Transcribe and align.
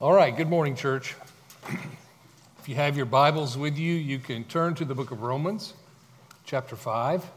All 0.00 0.12
right, 0.12 0.36
good 0.36 0.48
morning, 0.48 0.76
church. 0.76 1.16
If 2.60 2.68
you 2.68 2.76
have 2.76 2.96
your 2.96 3.04
Bibles 3.04 3.58
with 3.58 3.76
you, 3.76 3.94
you 3.94 4.20
can 4.20 4.44
turn 4.44 4.76
to 4.76 4.84
the 4.84 4.94
book 4.94 5.10
of 5.10 5.22
Romans, 5.22 5.74
chapter 6.44 6.76
5. 6.76 7.28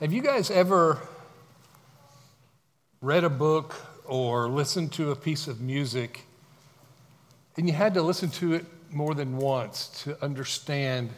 Have 0.00 0.10
you 0.10 0.22
guys 0.22 0.50
ever 0.50 1.00
read 3.02 3.24
a 3.24 3.28
book 3.28 3.74
or 4.06 4.48
listened 4.48 4.90
to 4.92 5.10
a 5.10 5.16
piece 5.16 5.48
of 5.48 5.60
music 5.60 6.22
and 7.58 7.68
you 7.68 7.74
had 7.74 7.92
to 7.92 8.00
listen 8.00 8.30
to 8.30 8.54
it 8.54 8.64
more 8.90 9.12
than 9.12 9.36
once 9.36 9.88
to 10.04 10.16
understand 10.24 11.10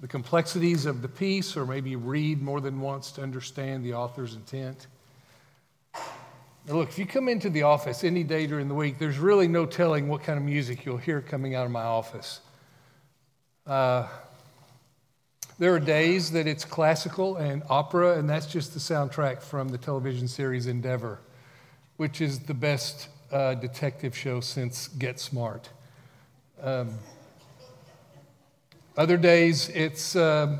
the 0.00 0.08
complexities 0.08 0.84
of 0.84 1.00
the 1.00 1.08
piece, 1.08 1.56
or 1.56 1.64
maybe 1.64 1.94
read 1.94 2.42
more 2.42 2.60
than 2.60 2.80
once 2.80 3.12
to 3.12 3.22
understand 3.22 3.84
the 3.84 3.94
author's 3.94 4.34
intent? 4.34 4.88
Look, 6.70 6.88
if 6.88 7.00
you 7.00 7.06
come 7.06 7.28
into 7.28 7.50
the 7.50 7.64
office 7.64 8.04
any 8.04 8.22
day 8.22 8.46
during 8.46 8.68
the 8.68 8.74
week, 8.74 8.96
there's 9.00 9.18
really 9.18 9.48
no 9.48 9.66
telling 9.66 10.06
what 10.06 10.22
kind 10.22 10.38
of 10.38 10.44
music 10.44 10.84
you'll 10.84 10.98
hear 10.98 11.20
coming 11.20 11.56
out 11.56 11.66
of 11.66 11.72
my 11.72 11.82
office. 11.82 12.40
Uh, 13.66 14.06
there 15.58 15.74
are 15.74 15.80
days 15.80 16.30
that 16.30 16.46
it's 16.46 16.64
classical 16.64 17.36
and 17.38 17.64
opera, 17.68 18.16
and 18.16 18.30
that's 18.30 18.46
just 18.46 18.72
the 18.72 18.78
soundtrack 18.78 19.42
from 19.42 19.70
the 19.70 19.78
television 19.78 20.28
series 20.28 20.68
Endeavor, 20.68 21.18
which 21.96 22.20
is 22.20 22.38
the 22.38 22.54
best 22.54 23.08
uh, 23.32 23.54
detective 23.54 24.16
show 24.16 24.38
since 24.38 24.86
Get 24.86 25.18
Smart. 25.18 25.70
Um, 26.62 26.90
other 28.96 29.16
days, 29.16 29.70
it's 29.70 30.14
uh, 30.14 30.58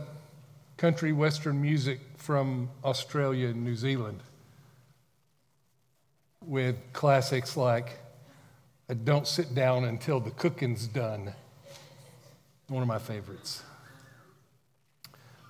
country 0.76 1.12
western 1.12 1.62
music 1.62 2.00
from 2.16 2.68
Australia 2.82 3.46
and 3.48 3.64
New 3.64 3.76
Zealand 3.76 4.22
with 6.46 6.76
classics 6.94 7.56
like 7.56 7.98
uh, 8.88 8.94
Don't 9.04 9.26
Sit 9.26 9.54
Down 9.54 9.84
Until 9.84 10.20
the 10.20 10.30
Cooking's 10.30 10.86
Done, 10.86 11.34
one 12.68 12.80
of 12.82 12.88
my 12.88 12.98
favorites. 12.98 13.62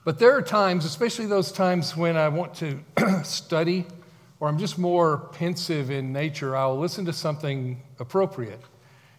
But 0.04 0.18
there 0.18 0.36
are 0.36 0.42
times, 0.42 0.84
especially 0.84 1.26
those 1.26 1.52
times 1.52 1.96
when 1.96 2.16
I 2.16 2.28
want 2.28 2.54
to 2.56 2.80
study 3.22 3.86
or 4.40 4.48
I'm 4.48 4.58
just 4.58 4.78
more 4.78 5.18
pensive 5.32 5.90
in 5.90 6.12
nature, 6.12 6.56
I'll 6.56 6.78
listen 6.78 7.04
to 7.04 7.12
something 7.12 7.82
appropriate. 8.00 8.60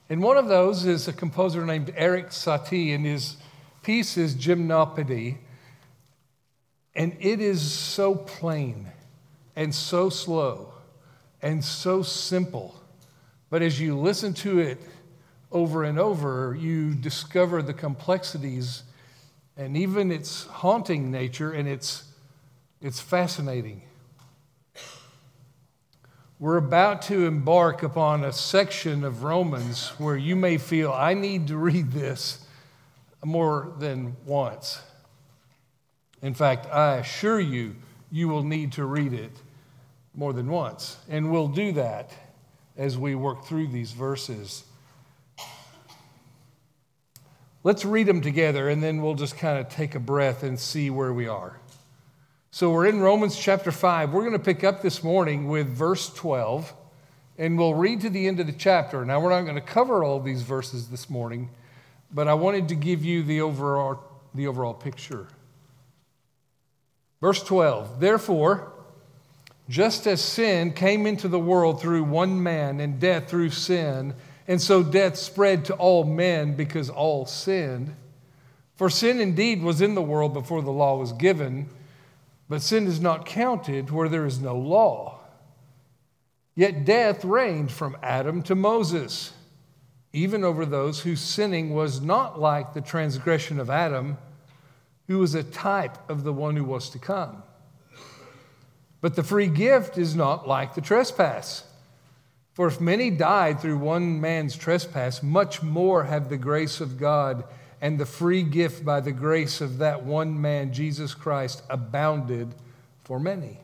And 0.10 0.22
one 0.22 0.36
of 0.36 0.50
those 0.50 0.86
is 0.86 1.08
a 1.08 1.14
composer 1.14 1.66
named 1.66 1.94
Erik 1.96 2.30
Satie, 2.30 2.94
and 2.94 3.06
his 3.06 3.38
piece 3.82 4.18
is 4.18 4.36
Gymnopédie. 4.36 5.38
And 6.96 7.16
it 7.22 7.40
is 7.40 7.62
so 7.62 8.16
plain 8.16 8.92
and 9.56 9.74
so 9.74 10.10
slow 10.10 10.74
and 11.42 11.64
so 11.64 12.02
simple. 12.02 12.82
But 13.50 13.62
as 13.62 13.80
you 13.80 13.98
listen 13.98 14.34
to 14.36 14.60
it 14.60 14.82
over 15.52 15.84
and 15.84 16.00
over, 16.00 16.56
you 16.60 16.94
discover 16.96 17.62
the 17.62 17.74
complexities 17.74 18.84
and 19.58 19.76
even 19.76 20.12
its 20.12 20.46
haunting 20.46 21.12
nature, 21.12 21.52
and 21.52 21.68
it's, 21.68 22.06
it's 22.82 23.00
fascinating. 23.00 23.82
We're 26.40 26.58
about 26.58 27.04
to 27.04 27.28
embark 27.28 27.84
upon 27.84 28.24
a 28.24 28.32
section 28.32 29.04
of 29.04 29.24
Romans 29.24 29.90
where 30.00 30.18
you 30.18 30.36
may 30.36 30.58
feel, 30.58 30.92
I 30.92 31.14
need 31.14 31.48
to 31.50 31.58
read 31.58 31.92
this 31.92 32.44
more 33.24 33.74
than 33.78 34.16
once. 34.26 34.82
In 36.22 36.34
fact, 36.34 36.66
I 36.68 36.96
assure 36.96 37.40
you, 37.40 37.76
you 38.12 38.28
will 38.28 38.44
need 38.44 38.72
to 38.74 38.86
read 38.86 39.14
it 39.14 39.32
more 40.14 40.34
than 40.34 40.48
once. 40.48 40.98
And 41.10 41.32
we'll 41.32 41.48
do 41.48 41.72
that 41.74 42.12
as 42.78 42.98
we 42.98 43.16
work 43.16 43.46
through 43.46 43.68
these 43.68 43.92
verses. 43.92 44.64
Let's 47.64 47.86
read 47.86 48.08
them 48.08 48.22
together 48.22 48.70
and 48.70 48.82
then 48.82 49.02
we'll 49.02 49.16
just 49.16 49.38
kind 49.38 49.60
of 49.60 49.70
take 49.70 49.96
a 49.96 50.00
breath 50.00 50.44
and 50.44 50.60
see 50.60 50.90
where 50.90 51.14
we 51.14 51.28
are. 51.28 51.58
So 52.54 52.70
we're 52.72 52.88
in 52.88 53.00
Romans 53.00 53.38
chapter 53.38 53.72
5. 53.72 54.12
We're 54.12 54.24
going 54.24 54.34
to 54.34 54.40
pick 54.40 54.66
up 54.66 54.82
this 54.82 55.06
morning 55.06 55.48
with 55.48 55.70
verse 55.70 56.14
12, 56.14 56.74
and 57.38 57.58
we'll 57.58 57.76
read 57.76 58.02
to 58.02 58.10
the 58.10 58.28
end 58.28 58.42
of 58.42 58.48
the 58.48 58.52
chapter. 58.52 59.06
Now, 59.06 59.22
we're 59.22 59.30
not 59.30 59.44
going 59.44 59.56
to 59.56 59.62
cover 59.62 60.04
all 60.04 60.20
these 60.20 60.42
verses 60.42 60.90
this 60.90 61.10
morning, 61.10 61.50
but 62.14 62.28
I 62.28 62.34
wanted 62.34 62.68
to 62.68 62.76
give 62.76 63.06
you 63.06 63.24
the 63.24 63.40
overall, 63.40 64.04
the 64.36 64.48
overall 64.48 64.74
picture. 64.74 65.28
Verse 67.22 67.42
12 67.42 68.02
Therefore, 68.02 68.74
just 69.72 70.06
as 70.06 70.22
sin 70.22 70.72
came 70.72 71.08
into 71.08 71.28
the 71.28 71.40
world 71.40 71.82
through 71.82 72.04
one 72.04 72.44
man, 72.44 72.80
and 72.80 73.00
death 73.00 73.30
through 73.30 73.50
sin, 73.50 74.14
and 74.48 74.62
so 74.62 74.84
death 74.84 75.18
spread 75.18 75.66
to 75.66 75.74
all 75.76 76.04
men 76.04 76.56
because 76.56 76.90
all 76.90 77.26
sinned. 77.26 77.96
For 78.76 78.90
sin 78.90 79.20
indeed 79.20 79.64
was 79.64 79.82
in 79.82 79.96
the 79.96 80.02
world 80.02 80.34
before 80.34 80.62
the 80.62 80.72
law 80.72 80.98
was 80.98 81.14
given 81.14 81.70
but 82.52 82.62
sin 82.62 82.86
is 82.86 83.00
not 83.00 83.26
counted 83.26 83.92
where 83.92 84.10
there 84.10 84.26
is 84.26 84.42
no 84.42 84.58
law. 84.58 85.22
Yet 86.54 86.84
death 86.84 87.24
reigned 87.24 87.72
from 87.72 87.96
Adam 88.04 88.44
to 88.44 88.56
Moses, 88.56 89.32
even 90.12 90.44
over 90.44 90.66
those 90.66 91.00
whose 91.00 91.22
sinning 91.22 91.74
was 91.74 92.02
not 92.02 92.42
like 92.42 92.74
the 92.74 92.82
transgression 92.82 93.58
of 93.58 93.70
Adam, 93.70 94.18
who 95.08 95.18
was 95.18 95.34
a 95.34 95.44
type 95.44 95.98
of 96.10 96.26
the 96.26 96.34
one 96.34 96.58
who 96.58 96.66
was 96.66 96.90
to 96.90 97.00
come. 97.00 97.42
But 99.02 99.16
the 99.16 99.24
free 99.24 99.48
gift 99.48 99.98
is 99.98 100.16
not 100.16 100.48
like 100.48 100.76
the 100.76 100.82
trespass. 100.82 101.66
For 102.54 102.68
if 102.68 102.80
many 102.80 103.10
died 103.10 103.60
through 103.60 103.78
one 103.78 104.22
man's 104.22 104.56
trespass, 104.56 105.24
much 105.24 105.64
more 105.64 106.04
have 106.04 106.30
the 106.30 106.38
grace 106.38 106.80
of 106.80 107.00
God 107.00 107.44
and 107.82 108.00
the 108.00 108.06
free 108.06 108.44
gift 108.44 108.86
by 108.86 109.00
the 109.00 109.12
grace 109.12 109.60
of 109.60 109.80
that 109.80 110.04
one 110.04 110.40
man, 110.40 110.72
Jesus 110.72 111.16
Christ, 111.16 111.64
abounded 111.70 112.54
for 113.04 113.20
many. 113.20 113.58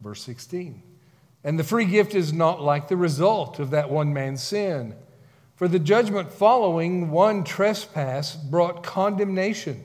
Verse 0.00 0.22
16. 0.22 0.82
And 1.44 1.58
the 1.58 1.64
free 1.64 1.84
gift 1.84 2.14
is 2.14 2.32
not 2.32 2.62
like 2.62 2.88
the 2.88 2.96
result 2.96 3.58
of 3.58 3.70
that 3.70 3.90
one 3.90 4.12
man's 4.12 4.42
sin. 4.42 4.94
For 5.56 5.68
the 5.68 5.78
judgment 5.78 6.32
following 6.32 7.10
one 7.10 7.42
trespass 7.42 8.36
brought 8.36 8.84
condemnation, 8.84 9.84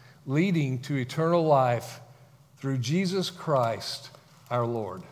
leading 0.31 0.79
to 0.79 0.95
eternal 0.95 1.43
life 1.43 1.99
through 2.55 2.77
Jesus 2.77 3.29
Christ 3.29 4.09
our 4.49 4.65
Lord. 4.65 5.03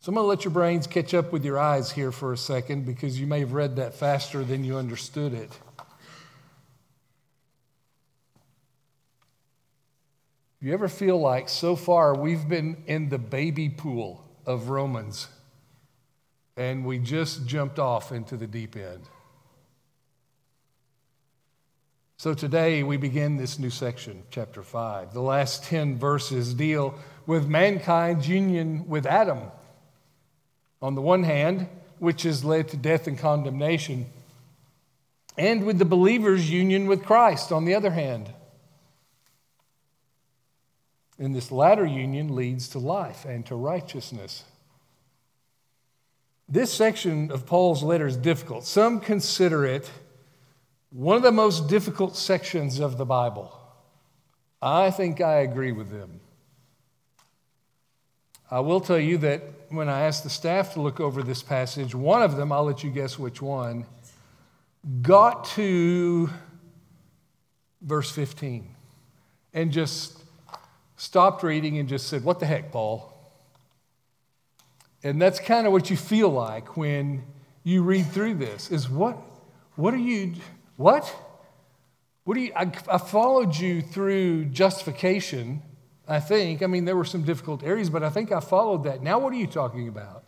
So 0.00 0.10
I'm 0.10 0.14
going 0.14 0.24
to 0.24 0.28
let 0.28 0.44
your 0.44 0.52
brains 0.52 0.86
catch 0.86 1.12
up 1.12 1.32
with 1.32 1.44
your 1.44 1.58
eyes 1.58 1.90
here 1.90 2.12
for 2.12 2.32
a 2.32 2.36
second 2.36 2.86
because 2.86 3.20
you 3.20 3.26
may 3.26 3.40
have 3.40 3.52
read 3.52 3.76
that 3.76 3.94
faster 3.94 4.42
than 4.42 4.64
you 4.64 4.76
understood 4.76 5.34
it. 5.34 5.50
You 10.60 10.72
ever 10.72 10.88
feel 10.88 11.18
like 11.18 11.50
so 11.50 11.76
far 11.76 12.16
we've 12.16 12.48
been 12.48 12.82
in 12.86 13.10
the 13.10 13.18
baby 13.18 13.68
pool 13.68 14.24
of 14.46 14.70
Romans 14.70 15.28
and 16.56 16.86
we 16.86 16.98
just 16.98 17.46
jumped 17.46 17.78
off 17.78 18.12
into 18.12 18.36
the 18.38 18.46
deep 18.46 18.76
end? 18.76 19.02
So 22.18 22.32
today 22.32 22.82
we 22.82 22.96
begin 22.96 23.36
this 23.36 23.58
new 23.58 23.68
section, 23.68 24.22
chapter 24.30 24.62
5. 24.62 25.12
The 25.12 25.20
last 25.20 25.64
10 25.64 25.98
verses 25.98 26.54
deal 26.54 26.98
with 27.26 27.46
mankind's 27.46 28.26
union 28.26 28.88
with 28.88 29.04
Adam. 29.04 29.40
On 30.80 30.94
the 30.94 31.02
one 31.02 31.24
hand, 31.24 31.68
which 31.98 32.22
has 32.22 32.42
led 32.42 32.68
to 32.68 32.78
death 32.78 33.06
and 33.06 33.18
condemnation, 33.18 34.06
and 35.36 35.66
with 35.66 35.78
the 35.78 35.84
believer's 35.84 36.50
union 36.50 36.86
with 36.86 37.04
Christ 37.04 37.52
on 37.52 37.66
the 37.66 37.74
other 37.74 37.90
hand. 37.90 38.32
And 41.18 41.36
this 41.36 41.52
latter 41.52 41.84
union 41.84 42.34
leads 42.34 42.66
to 42.68 42.78
life 42.78 43.26
and 43.26 43.44
to 43.44 43.54
righteousness. 43.54 44.44
This 46.48 46.72
section 46.72 47.30
of 47.30 47.44
Paul's 47.44 47.82
letter 47.82 48.06
is 48.06 48.16
difficult. 48.16 48.64
Some 48.64 49.00
consider 49.00 49.66
it 49.66 49.90
one 50.96 51.14
of 51.14 51.22
the 51.22 51.30
most 51.30 51.68
difficult 51.68 52.16
sections 52.16 52.78
of 52.78 52.96
the 52.96 53.04
Bible. 53.04 53.52
I 54.62 54.90
think 54.90 55.20
I 55.20 55.40
agree 55.40 55.70
with 55.70 55.90
them. 55.90 56.20
I 58.50 58.60
will 58.60 58.80
tell 58.80 58.98
you 58.98 59.18
that 59.18 59.42
when 59.68 59.90
I 59.90 60.06
asked 60.06 60.24
the 60.24 60.30
staff 60.30 60.72
to 60.72 60.80
look 60.80 60.98
over 60.98 61.22
this 61.22 61.42
passage, 61.42 61.94
one 61.94 62.22
of 62.22 62.36
them, 62.36 62.50
I'll 62.50 62.64
let 62.64 62.82
you 62.82 62.88
guess 62.88 63.18
which 63.18 63.42
one, 63.42 63.84
got 65.02 65.44
to 65.56 66.30
verse 67.82 68.10
15 68.10 68.74
and 69.52 69.72
just 69.72 70.24
stopped 70.96 71.42
reading 71.42 71.76
and 71.76 71.90
just 71.90 72.08
said, 72.08 72.24
What 72.24 72.40
the 72.40 72.46
heck, 72.46 72.72
Paul? 72.72 73.12
And 75.02 75.20
that's 75.20 75.40
kind 75.40 75.66
of 75.66 75.74
what 75.74 75.90
you 75.90 75.96
feel 75.98 76.30
like 76.30 76.74
when 76.74 77.22
you 77.64 77.82
read 77.82 78.06
through 78.06 78.36
this 78.36 78.70
is 78.70 78.88
what, 78.88 79.18
what 79.74 79.92
are 79.92 79.98
you, 79.98 80.32
what? 80.76 81.14
What 82.24 82.34
do 82.34 82.40
you, 82.40 82.52
I, 82.56 82.70
I 82.90 82.98
followed 82.98 83.56
you 83.56 83.82
through 83.82 84.46
justification, 84.46 85.62
I 86.08 86.20
think. 86.20 86.62
I 86.62 86.66
mean, 86.66 86.84
there 86.84 86.96
were 86.96 87.04
some 87.04 87.22
difficult 87.22 87.62
areas, 87.62 87.88
but 87.88 88.02
I 88.02 88.10
think 88.10 88.32
I 88.32 88.40
followed 88.40 88.84
that. 88.84 89.02
Now, 89.02 89.18
what 89.18 89.32
are 89.32 89.36
you 89.36 89.46
talking 89.46 89.88
about? 89.88 90.24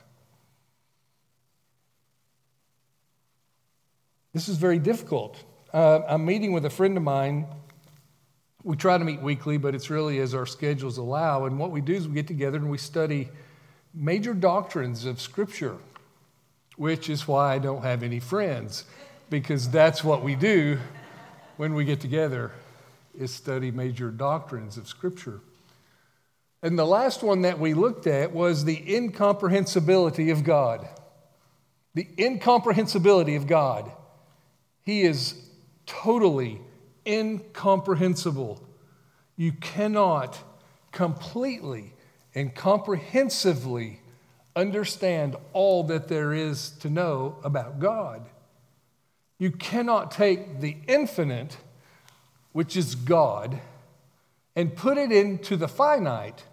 This 4.33 4.49
is 4.49 4.57
very 4.57 4.79
difficult. 4.79 5.43
Uh, 5.73 6.01
I'm 6.07 6.25
meeting 6.25 6.53
with 6.53 6.65
a 6.65 6.71
friend 6.71 6.97
of 6.97 7.03
mine. 7.03 7.47
We 8.63 8.77
try 8.77 8.97
to 8.97 9.05
meet 9.05 9.21
weekly, 9.21 9.57
but 9.57 9.75
it's 9.75 9.91
really 9.91 10.21
as 10.21 10.35
our 10.35 10.47
schedules 10.47 10.99
allow. 10.99 11.47
And 11.47 11.59
what 11.59 11.71
we 11.71 11.81
do 11.81 11.95
is 11.95 12.07
we 12.07 12.15
get 12.15 12.27
together 12.27 12.59
and 12.59 12.71
we 12.71 12.79
study 12.79 13.29
major 13.93 14.35
doctrines 14.35 15.05
of 15.05 15.21
Scripture, 15.21 15.77
which 16.77 17.09
is 17.09 17.27
why 17.27 17.55
I 17.55 17.59
don't 17.59 17.83
have 17.83 18.03
any 18.03 18.21
friends, 18.21 18.85
because 19.31 19.71
that's 19.71 20.03
what 20.03 20.23
we 20.23 20.35
do 20.35 20.79
when 21.57 21.75
we 21.75 21.85
get 21.85 22.01
together 22.01 22.53
is 23.19 23.35
study 23.35 23.71
major 23.71 24.11
doctrines 24.11 24.77
of 24.77 24.89
Scripture. 24.89 25.41
And 26.63 26.79
the 26.79 26.87
last 26.87 27.23
one 27.23 27.43
that 27.43 27.59
we 27.59 27.75
looked 27.75 28.07
at 28.07 28.33
was 28.33 28.65
the 28.65 28.95
incomprehensibility 28.95 30.31
of 30.31 30.45
God. 30.45 30.89
The 31.95 32.09
incomprehensibility 32.19 33.37
of 33.37 33.47
God. 33.47 33.91
He 34.85 35.03
is 35.03 35.35
totally 35.87 36.61
incomprehensible. 37.07 38.63
You 39.37 39.53
cannot 39.53 40.39
completely 40.93 41.93
and 42.35 42.55
comprehensively 42.55 44.01
understand 44.57 45.37
all 45.53 45.85
that 45.85 46.09
there 46.09 46.33
is 46.33 46.71
to 46.81 46.91
know 46.91 47.37
about 47.45 47.79
God. 47.79 48.27
You 49.39 49.53
cannot 49.53 50.11
take 50.11 50.61
the 50.61 50.77
infinite, 50.87 51.57
which 52.53 52.77
is 52.77 52.95
God, 52.95 53.61
and 54.57 54.75
put 54.75 54.99
it 54.99 55.13
into 55.13 55.57
the 55.57 55.69
finite, 55.69 56.45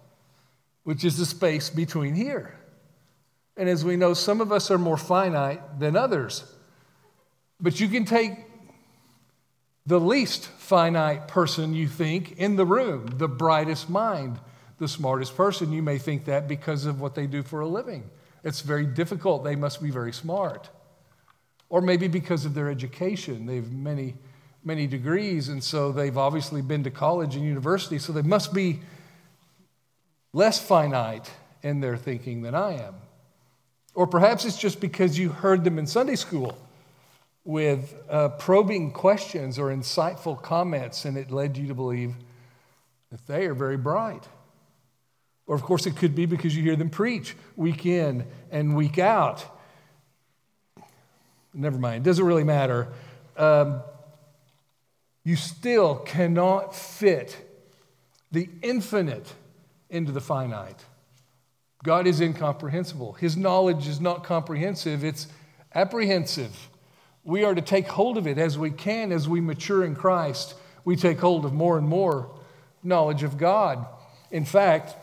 which 0.83 1.03
is 1.03 1.17
the 1.17 1.25
space 1.25 1.69
between 1.69 2.13
here. 2.13 2.59
And 3.57 3.67
as 3.67 3.83
we 3.83 3.95
know, 3.95 4.13
some 4.13 4.41
of 4.41 4.51
us 4.51 4.69
are 4.69 4.77
more 4.77 4.97
finite 4.97 5.79
than 5.79 5.95
others. 5.95 6.43
But 7.59 7.79
you 7.79 7.87
can 7.87 8.05
take 8.05 8.33
the 9.85 9.99
least 9.99 10.47
finite 10.47 11.27
person 11.27 11.73
you 11.73 11.88
think 11.88 12.38
in 12.38 12.55
the 12.55 12.65
room, 12.65 13.07
the 13.17 13.27
brightest 13.27 13.89
mind, 13.89 14.39
the 14.77 14.88
smartest 14.88 15.38
person. 15.38 15.71
You 15.71 15.81
may 15.81 15.97
think 15.97 16.25
that 16.25 16.47
because 16.47 16.85
of 16.85 16.99
what 16.99 17.15
they 17.15 17.27
do 17.27 17.43
for 17.43 17.61
a 17.61 17.67
living. 17.67 18.09
It's 18.43 18.61
very 18.61 18.85
difficult. 18.85 19.43
They 19.43 19.55
must 19.55 19.81
be 19.81 19.89
very 19.89 20.13
smart. 20.13 20.69
Or 21.75 21.81
maybe 21.81 22.07
because 22.07 22.45
of 22.45 22.54
their 22.54 22.69
education. 22.69 23.45
They've 23.45 23.69
many, 23.69 24.16
many 24.63 24.88
degrees, 24.88 25.50
and 25.50 25.62
so 25.62 25.92
they've 25.92 26.18
obviously 26.18 26.62
been 26.62 26.86
to 26.86 26.89
college 26.89 27.36
and 27.36 27.44
university, 27.44 28.00
so 28.00 28.13
they 28.13 28.22
must 28.22 28.54
be 28.54 28.80
less 30.31 30.57
finite 30.57 31.30
in 31.63 31.81
their 31.81 31.98
thinking 31.98 32.44
than 32.44 32.56
I 32.56 32.75
am. 32.75 32.95
Or 33.94 34.07
perhaps 34.07 34.45
it's 34.45 34.56
just 34.56 34.80
because 34.80 35.19
you 35.19 35.27
heard 35.27 35.66
them 35.66 35.77
in 35.77 35.86
Sunday 35.86 36.16
school 36.16 36.57
with 37.44 37.94
uh, 38.10 38.30
probing 38.30 38.92
questions 38.92 39.60
or 39.60 39.66
insightful 39.68 40.42
comments, 40.42 41.04
and 41.04 41.18
it 41.18 41.30
led 41.30 41.57
you 41.57 41.68
to 41.68 41.75
believe 41.75 42.13
that 43.12 43.27
they 43.27 43.48
are 43.48 43.54
very 43.54 43.75
bright. 43.75 44.24
Or, 45.45 45.57
of 45.57 45.62
course, 45.63 45.86
it 45.86 45.98
could 45.98 46.16
be 46.16 46.25
because 46.25 46.56
you 46.56 46.63
hear 46.63 46.77
them 46.77 46.89
preach 46.89 47.36
week 47.57 47.86
in 47.86 48.25
and 48.50 48.77
week 48.77 48.98
out. 48.98 49.45
Never 51.55 51.79
mind, 51.79 52.05
it 52.05 52.09
doesn't 52.09 52.25
really 52.25 52.43
matter. 52.43 52.89
Um, 53.37 53.81
you 55.23 55.35
still 55.35 55.95
cannot 55.95 56.75
fit 56.75 57.37
the 58.31 58.49
infinite 58.61 59.33
into 59.89 60.11
the 60.11 60.21
finite. 60.21 60.83
God 61.83 62.07
is 62.07 62.19
incomprehensible. 62.19 63.13
His 63.13 63.37
knowledge 63.37 63.87
is 63.87 64.01
not 64.01 64.23
comprehensive, 64.23 65.03
it's 65.03 65.27
apprehensive. 65.73 66.69
We 67.23 67.43
are 67.43 67.55
to 67.55 67.61
take 67.61 67.87
hold 67.87 68.17
of 68.17 68.27
it 68.27 68.37
as 68.37 68.57
we 68.57 68.69
can 68.69 69.11
as 69.11 69.27
we 69.27 69.41
mature 69.41 69.83
in 69.83 69.95
Christ. 69.95 70.55
We 70.83 70.95
take 70.95 71.19
hold 71.19 71.45
of 71.45 71.53
more 71.53 71.77
and 71.77 71.87
more 71.87 72.29
knowledge 72.83 73.23
of 73.23 73.37
God. 73.37 73.85
In 74.29 74.45
fact, 74.45 74.95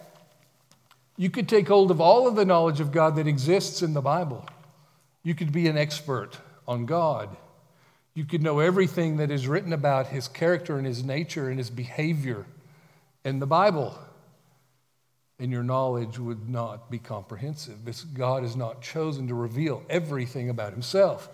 you 1.16 1.30
could 1.30 1.48
take 1.48 1.68
hold 1.68 1.90
of 1.90 2.00
all 2.00 2.28
of 2.28 2.36
the 2.36 2.44
knowledge 2.44 2.80
of 2.80 2.92
God 2.92 3.16
that 3.16 3.26
exists 3.26 3.82
in 3.82 3.92
the 3.92 4.00
Bible. 4.00 4.46
You 5.22 5.34
could 5.34 5.52
be 5.52 5.68
an 5.68 5.76
expert 5.76 6.38
on 6.66 6.86
God. 6.86 7.36
You 8.14 8.24
could 8.24 8.42
know 8.42 8.58
everything 8.58 9.16
that 9.18 9.30
is 9.30 9.48
written 9.48 9.72
about 9.72 10.08
his 10.08 10.28
character 10.28 10.76
and 10.76 10.86
his 10.86 11.02
nature 11.02 11.48
and 11.48 11.58
his 11.58 11.70
behavior 11.70 12.44
in 13.24 13.38
the 13.38 13.46
Bible. 13.46 13.98
And 15.38 15.50
your 15.50 15.62
knowledge 15.62 16.18
would 16.18 16.48
not 16.48 16.90
be 16.90 16.98
comprehensive 16.98 17.84
because 17.84 18.04
God 18.04 18.42
has 18.42 18.54
not 18.54 18.82
chosen 18.82 19.28
to 19.28 19.34
reveal 19.34 19.82
everything 19.88 20.50
about 20.50 20.72
himself. 20.72 21.28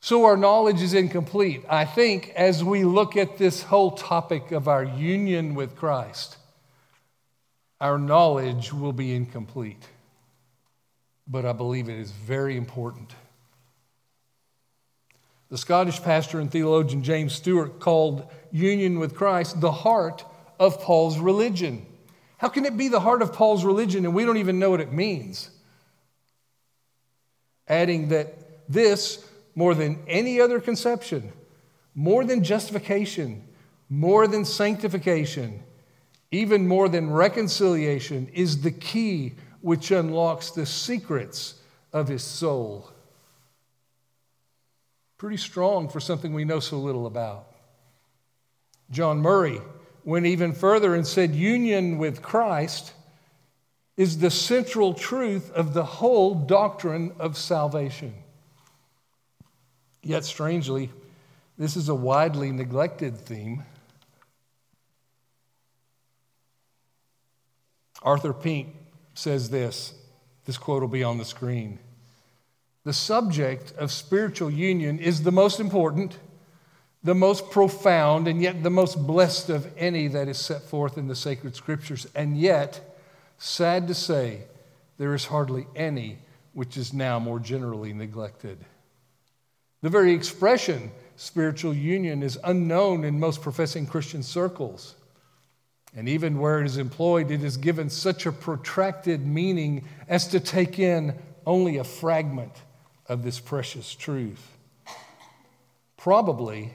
So 0.00 0.26
our 0.26 0.36
knowledge 0.36 0.82
is 0.82 0.94
incomplete. 0.94 1.64
I 1.68 1.86
think 1.86 2.30
as 2.36 2.62
we 2.62 2.84
look 2.84 3.16
at 3.16 3.38
this 3.38 3.62
whole 3.62 3.92
topic 3.92 4.52
of 4.52 4.68
our 4.68 4.84
union 4.84 5.54
with 5.54 5.76
Christ, 5.76 6.36
our 7.80 7.98
knowledge 7.98 8.72
will 8.72 8.92
be 8.92 9.14
incomplete. 9.14 9.88
But 11.26 11.46
I 11.46 11.52
believe 11.52 11.88
it 11.88 11.98
is 11.98 12.10
very 12.10 12.56
important. 12.56 13.14
The 15.50 15.58
Scottish 15.58 16.02
pastor 16.02 16.40
and 16.40 16.50
theologian 16.50 17.02
James 17.02 17.32
Stewart 17.32 17.80
called 17.80 18.26
union 18.50 18.98
with 18.98 19.14
Christ 19.14 19.60
the 19.60 19.72
heart 19.72 20.24
of 20.58 20.80
Paul's 20.80 21.18
religion. 21.18 21.86
How 22.38 22.48
can 22.48 22.64
it 22.64 22.76
be 22.76 22.88
the 22.88 23.00
heart 23.00 23.22
of 23.22 23.32
Paul's 23.32 23.64
religion 23.64 24.04
and 24.04 24.14
we 24.14 24.24
don't 24.24 24.36
even 24.36 24.58
know 24.58 24.70
what 24.70 24.80
it 24.80 24.92
means? 24.92 25.50
Adding 27.68 28.08
that 28.08 28.68
this, 28.68 29.24
more 29.54 29.74
than 29.74 30.02
any 30.06 30.40
other 30.40 30.60
conception, 30.60 31.32
more 31.94 32.24
than 32.24 32.42
justification, 32.42 33.44
more 33.88 34.26
than 34.26 34.44
sanctification, 34.44 35.62
even 36.30 36.66
more 36.66 36.88
than 36.88 37.10
reconciliation, 37.10 38.28
is 38.32 38.62
the 38.62 38.70
key 38.70 39.34
which 39.64 39.90
unlocks 39.90 40.50
the 40.50 40.66
secrets 40.66 41.54
of 41.90 42.06
his 42.06 42.22
soul. 42.22 42.92
Pretty 45.16 45.38
strong 45.38 45.88
for 45.88 46.00
something 46.00 46.34
we 46.34 46.44
know 46.44 46.60
so 46.60 46.78
little 46.78 47.06
about. 47.06 47.46
John 48.90 49.20
Murray 49.20 49.62
went 50.04 50.26
even 50.26 50.52
further 50.52 50.94
and 50.94 51.06
said 51.06 51.34
union 51.34 51.96
with 51.96 52.20
Christ 52.20 52.92
is 53.96 54.18
the 54.18 54.30
central 54.30 54.92
truth 54.92 55.50
of 55.52 55.72
the 55.72 55.84
whole 55.84 56.34
doctrine 56.34 57.14
of 57.18 57.38
salvation. 57.38 58.12
Yet, 60.02 60.26
strangely, 60.26 60.90
this 61.56 61.74
is 61.74 61.88
a 61.88 61.94
widely 61.94 62.52
neglected 62.52 63.16
theme. 63.16 63.62
Arthur 68.02 68.34
Pink 68.34 68.83
says 69.14 69.50
this. 69.50 69.94
This 70.44 70.58
quote 70.58 70.82
will 70.82 70.88
be 70.88 71.04
on 71.04 71.18
the 71.18 71.24
screen. 71.24 71.78
The 72.84 72.92
subject 72.92 73.72
of 73.78 73.90
spiritual 73.90 74.50
union 74.50 74.98
is 74.98 75.22
the 75.22 75.32
most 75.32 75.58
important, 75.58 76.18
the 77.02 77.14
most 77.14 77.50
profound 77.50 78.28
and 78.28 78.42
yet 78.42 78.62
the 78.62 78.70
most 78.70 79.06
blessed 79.06 79.48
of 79.48 79.66
any 79.78 80.08
that 80.08 80.28
is 80.28 80.38
set 80.38 80.62
forth 80.62 80.98
in 80.98 81.08
the 81.08 81.16
sacred 81.16 81.56
scriptures. 81.56 82.06
And 82.14 82.36
yet, 82.36 82.98
sad 83.38 83.88
to 83.88 83.94
say, 83.94 84.42
there 84.98 85.14
is 85.14 85.26
hardly 85.26 85.66
any 85.74 86.18
which 86.52 86.76
is 86.76 86.92
now 86.92 87.18
more 87.18 87.40
generally 87.40 87.92
neglected. 87.92 88.58
The 89.82 89.90
very 89.90 90.12
expression 90.12 90.90
spiritual 91.16 91.74
union 91.74 92.22
is 92.22 92.38
unknown 92.44 93.04
in 93.04 93.18
most 93.18 93.42
professing 93.42 93.86
Christian 93.86 94.22
circles. 94.22 94.94
And 95.96 96.08
even 96.08 96.38
where 96.38 96.60
it 96.60 96.66
is 96.66 96.76
employed, 96.76 97.30
it 97.30 97.44
is 97.44 97.56
given 97.56 97.88
such 97.88 98.26
a 98.26 98.32
protracted 98.32 99.24
meaning 99.24 99.84
as 100.08 100.26
to 100.28 100.40
take 100.40 100.78
in 100.78 101.14
only 101.46 101.76
a 101.76 101.84
fragment 101.84 102.52
of 103.06 103.22
this 103.22 103.38
precious 103.38 103.94
truth. 103.94 104.56
Probably 105.96 106.74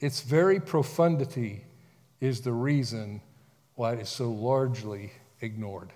its 0.00 0.22
very 0.22 0.60
profundity 0.60 1.64
is 2.20 2.40
the 2.40 2.52
reason 2.52 3.20
why 3.74 3.92
it 3.92 4.00
is 4.00 4.08
so 4.08 4.30
largely 4.30 5.12
ignored. 5.40 5.92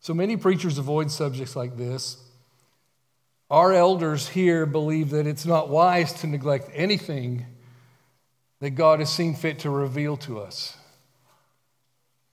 So 0.00 0.14
many 0.14 0.36
preachers 0.36 0.78
avoid 0.78 1.10
subjects 1.10 1.54
like 1.54 1.76
this. 1.76 2.16
Our 3.50 3.72
elders 3.72 4.28
here 4.28 4.66
believe 4.66 5.10
that 5.10 5.26
it's 5.26 5.46
not 5.46 5.68
wise 5.68 6.12
to 6.14 6.26
neglect 6.26 6.70
anything 6.74 7.46
that 8.60 8.70
God 8.70 8.98
has 8.98 9.12
seen 9.12 9.34
fit 9.34 9.60
to 9.60 9.70
reveal 9.70 10.16
to 10.18 10.40
us, 10.40 10.76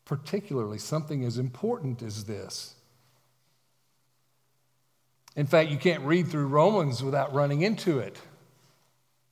particularly 0.05 0.77
something 0.77 1.24
as 1.24 1.38
important 1.38 2.01
as 2.01 2.25
this. 2.25 2.75
In 5.36 5.46
fact, 5.46 5.70
you 5.70 5.77
can't 5.77 6.01
read 6.03 6.27
through 6.27 6.48
Romans 6.48 7.03
without 7.03 7.34
running 7.34 7.62
into 7.62 8.00
it. 8.00 8.17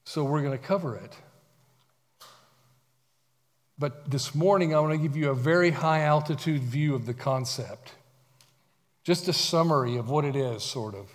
So 0.05 0.23
we're 0.23 0.41
going 0.41 0.57
to 0.57 0.63
cover 0.63 0.95
it. 0.97 1.13
But 3.79 4.11
this 4.11 4.35
morning, 4.35 4.75
I 4.75 4.79
want 4.79 4.91
to 4.93 4.97
give 4.97 5.17
you 5.17 5.29
a 5.29 5.35
very 5.35 5.71
high 5.71 6.01
altitude 6.01 6.61
view 6.61 6.93
of 6.93 7.05
the 7.05 7.13
concept. 7.13 7.93
Just 9.03 9.27
a 9.27 9.33
summary 9.33 9.97
of 9.97 10.09
what 10.09 10.25
it 10.25 10.35
is, 10.35 10.63
sort 10.63 10.93
of. 10.93 11.09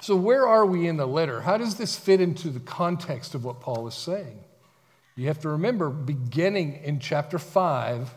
So, 0.00 0.14
where 0.16 0.46
are 0.46 0.64
we 0.64 0.86
in 0.86 0.96
the 0.96 1.06
letter? 1.06 1.40
How 1.40 1.56
does 1.56 1.76
this 1.76 1.96
fit 1.96 2.20
into 2.20 2.50
the 2.50 2.60
context 2.60 3.34
of 3.34 3.44
what 3.44 3.60
Paul 3.60 3.88
is 3.88 3.94
saying? 3.94 4.44
You 5.16 5.26
have 5.26 5.40
to 5.40 5.48
remember, 5.48 5.90
beginning 5.90 6.80
in 6.84 7.00
chapter 7.00 7.38
5, 7.38 8.14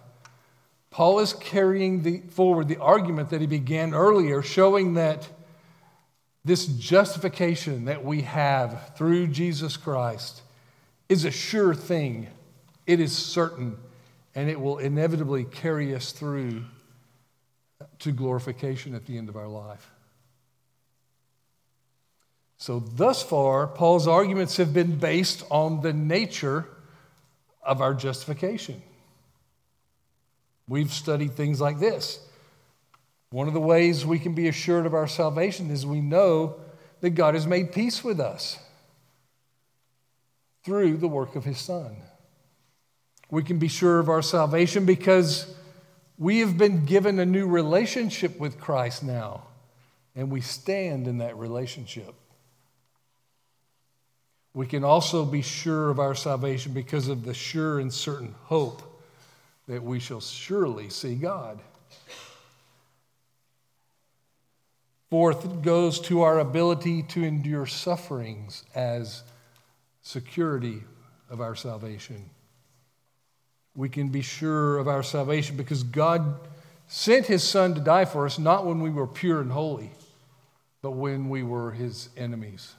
Paul 0.92 1.20
is 1.20 1.34
carrying 1.34 2.04
the, 2.04 2.20
forward 2.30 2.68
the 2.68 2.78
argument 2.78 3.32
that 3.32 3.42
he 3.42 3.48
began 3.48 3.96
earlier, 3.96 4.44
showing 4.44 4.94
that 4.96 5.28
this 6.46 6.68
justification 6.68 7.86
that 7.86 8.06
we 8.06 8.22
have 8.22 8.92
through 8.96 9.28
Jesus 9.28 9.78
Christ 9.78 10.42
is 11.10 11.26
a 11.26 11.32
sure 11.32 11.74
thing. 11.74 12.28
It 12.86 13.00
is 13.00 13.18
certain, 13.18 13.78
and 14.36 14.50
it 14.50 14.60
will 14.60 14.78
inevitably 14.78 15.46
carry 15.46 15.96
us 15.96 16.12
through 16.12 16.66
to 18.00 18.12
glorification 18.12 18.94
at 18.94 19.06
the 19.08 19.18
end 19.18 19.30
of 19.30 19.36
our 19.36 19.48
life. 19.48 19.92
So, 22.62 22.78
thus 22.78 23.24
far, 23.24 23.66
Paul's 23.66 24.08
arguments 24.08 24.58
have 24.58 24.72
been 24.72 24.98
based 24.98 25.44
on 25.50 25.82
the 25.82 25.94
nature 25.94 26.68
of 27.64 27.82
our 27.82 27.96
justification. 27.96 28.84
We've 30.68 30.94
studied 30.94 31.32
things 31.32 31.60
like 31.60 31.80
this. 31.80 32.24
One 33.32 33.48
of 33.48 33.56
the 33.56 33.60
ways 33.60 34.06
we 34.06 34.20
can 34.20 34.36
be 34.36 34.48
assured 34.48 34.86
of 34.86 34.94
our 34.94 35.08
salvation 35.08 35.72
is 35.72 35.88
we 35.88 36.02
know 36.02 36.58
that 37.00 37.10
God 37.10 37.34
has 37.34 37.48
made 37.48 37.72
peace 37.72 38.04
with 38.04 38.20
us 38.20 38.60
through 40.64 40.98
the 40.98 41.08
work 41.08 41.36
of 41.36 41.46
His 41.46 41.58
Son. 41.58 41.96
We 43.32 43.42
can 43.42 43.58
be 43.58 43.70
sure 43.70 43.98
of 43.98 44.08
our 44.08 44.22
salvation 44.22 44.86
because 44.86 45.52
we 46.20 46.42
have 46.42 46.60
been 46.60 46.86
given 46.86 47.18
a 47.18 47.26
new 47.26 47.48
relationship 47.48 48.40
with 48.40 48.60
Christ 48.60 49.02
now, 49.02 49.48
and 50.16 50.30
we 50.30 50.42
stand 50.42 51.08
in 51.08 51.18
that 51.18 51.36
relationship. 51.40 52.14
We 54.54 54.68
can 54.68 54.84
also 54.84 55.26
be 55.26 55.42
sure 55.42 55.90
of 55.90 56.00
our 56.00 56.16
salvation 56.16 56.74
because 56.74 57.08
of 57.08 57.24
the 57.24 57.34
sure 57.34 57.80
and 57.80 57.94
certain 57.94 58.36
hope 58.44 58.82
that 59.68 59.82
we 59.82 60.00
shall 60.00 60.20
surely 60.20 60.90
see 60.90 61.16
God. 61.16 61.60
Fourth, 65.10 65.62
goes 65.62 66.00
to 66.02 66.22
our 66.22 66.40
ability 66.40 67.04
to 67.04 67.24
endure 67.24 67.66
sufferings 67.66 68.64
as 68.76 69.24
security 70.02 70.84
of 71.30 71.42
our 71.42 71.56
salvation. 71.56 72.30
We 73.76 73.90
can 73.90 74.10
be 74.10 74.22
sure 74.22 74.78
of 74.78 74.88
our 74.88 75.04
salvation 75.04 75.56
because 75.56 75.84
God 75.84 76.40
sent 76.88 77.28
his 77.28 77.44
Son 77.44 77.74
to 77.76 77.82
die 77.82 78.06
for 78.06 78.26
us, 78.26 78.38
not 78.38 78.66
when 78.66 78.82
we 78.82 78.90
were 78.90 79.08
pure 79.08 79.42
and 79.42 79.52
holy, 79.52 79.92
but 80.82 80.92
when 80.92 81.30
we 81.30 81.44
were 81.44 81.72
his 81.72 82.10
enemies. 82.18 82.74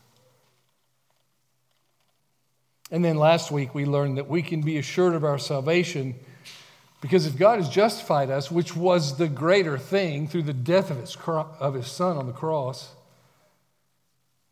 And 2.92 3.02
then 3.02 3.16
last 3.16 3.50
week 3.50 3.74
we 3.74 3.86
learned 3.86 4.18
that 4.18 4.28
we 4.28 4.42
can 4.42 4.60
be 4.60 4.76
assured 4.76 5.14
of 5.14 5.24
our 5.24 5.38
salvation 5.38 6.14
because 7.00 7.26
if 7.26 7.36
God 7.36 7.58
has 7.58 7.68
justified 7.68 8.30
us, 8.30 8.48
which 8.48 8.76
was 8.76 9.16
the 9.16 9.26
greater 9.26 9.76
thing 9.76 10.28
through 10.28 10.44
the 10.44 10.52
death 10.52 10.90
of 10.90 10.98
his, 11.00 11.16
of 11.26 11.74
his 11.74 11.88
Son 11.88 12.16
on 12.16 12.26
the 12.26 12.32
cross, 12.32 12.94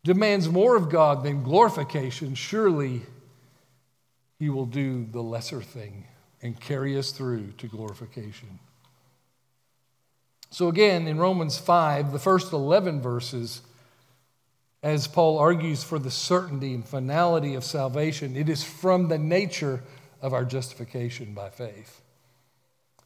demands 0.03 0.49
more 0.49 0.75
of 0.75 0.91
God 0.91 1.23
than 1.23 1.45
glorification, 1.45 2.35
surely 2.35 3.03
he 4.39 4.49
will 4.49 4.67
do 4.67 5.05
the 5.05 5.23
lesser 5.23 5.63
thing 5.63 6.07
and 6.43 6.59
carry 6.59 6.99
us 6.99 7.13
through 7.13 7.53
to 7.59 7.69
glorification. 7.69 8.59
So, 10.51 10.67
again, 10.67 11.07
in 11.07 11.19
Romans 11.19 11.59
5, 11.59 12.11
the 12.11 12.19
first 12.19 12.53
11 12.53 13.01
verses, 13.01 13.61
as 14.83 15.07
Paul 15.07 15.39
argues 15.39 15.83
for 15.83 15.99
the 15.99 16.11
certainty 16.11 16.75
and 16.75 16.87
finality 16.87 17.55
of 17.55 17.65
salvation, 17.65 18.37
it 18.37 18.49
is 18.49 18.65
from 18.65 19.09
the 19.09 19.19
nature 19.19 19.83
of 20.23 20.33
our 20.33 20.45
justification 20.45 21.35
by 21.35 21.51
faith. 21.51 22.01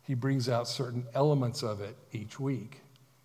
He 0.03 0.15
brings 0.15 0.49
out 0.49 0.69
certain 0.69 1.07
elements 1.15 1.63
of 1.63 1.81
it 1.81 1.97
each 2.13 2.39
week 2.39 2.81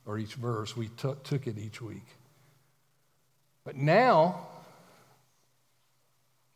or 0.06 0.18
each 0.18 0.36
verse. 0.36 0.76
We 0.76 0.88
t- 0.88 1.14
took 1.24 1.46
it 1.46 1.58
each 1.58 1.82
week. 1.82 2.06
But 3.64 3.76
now, 3.76 4.48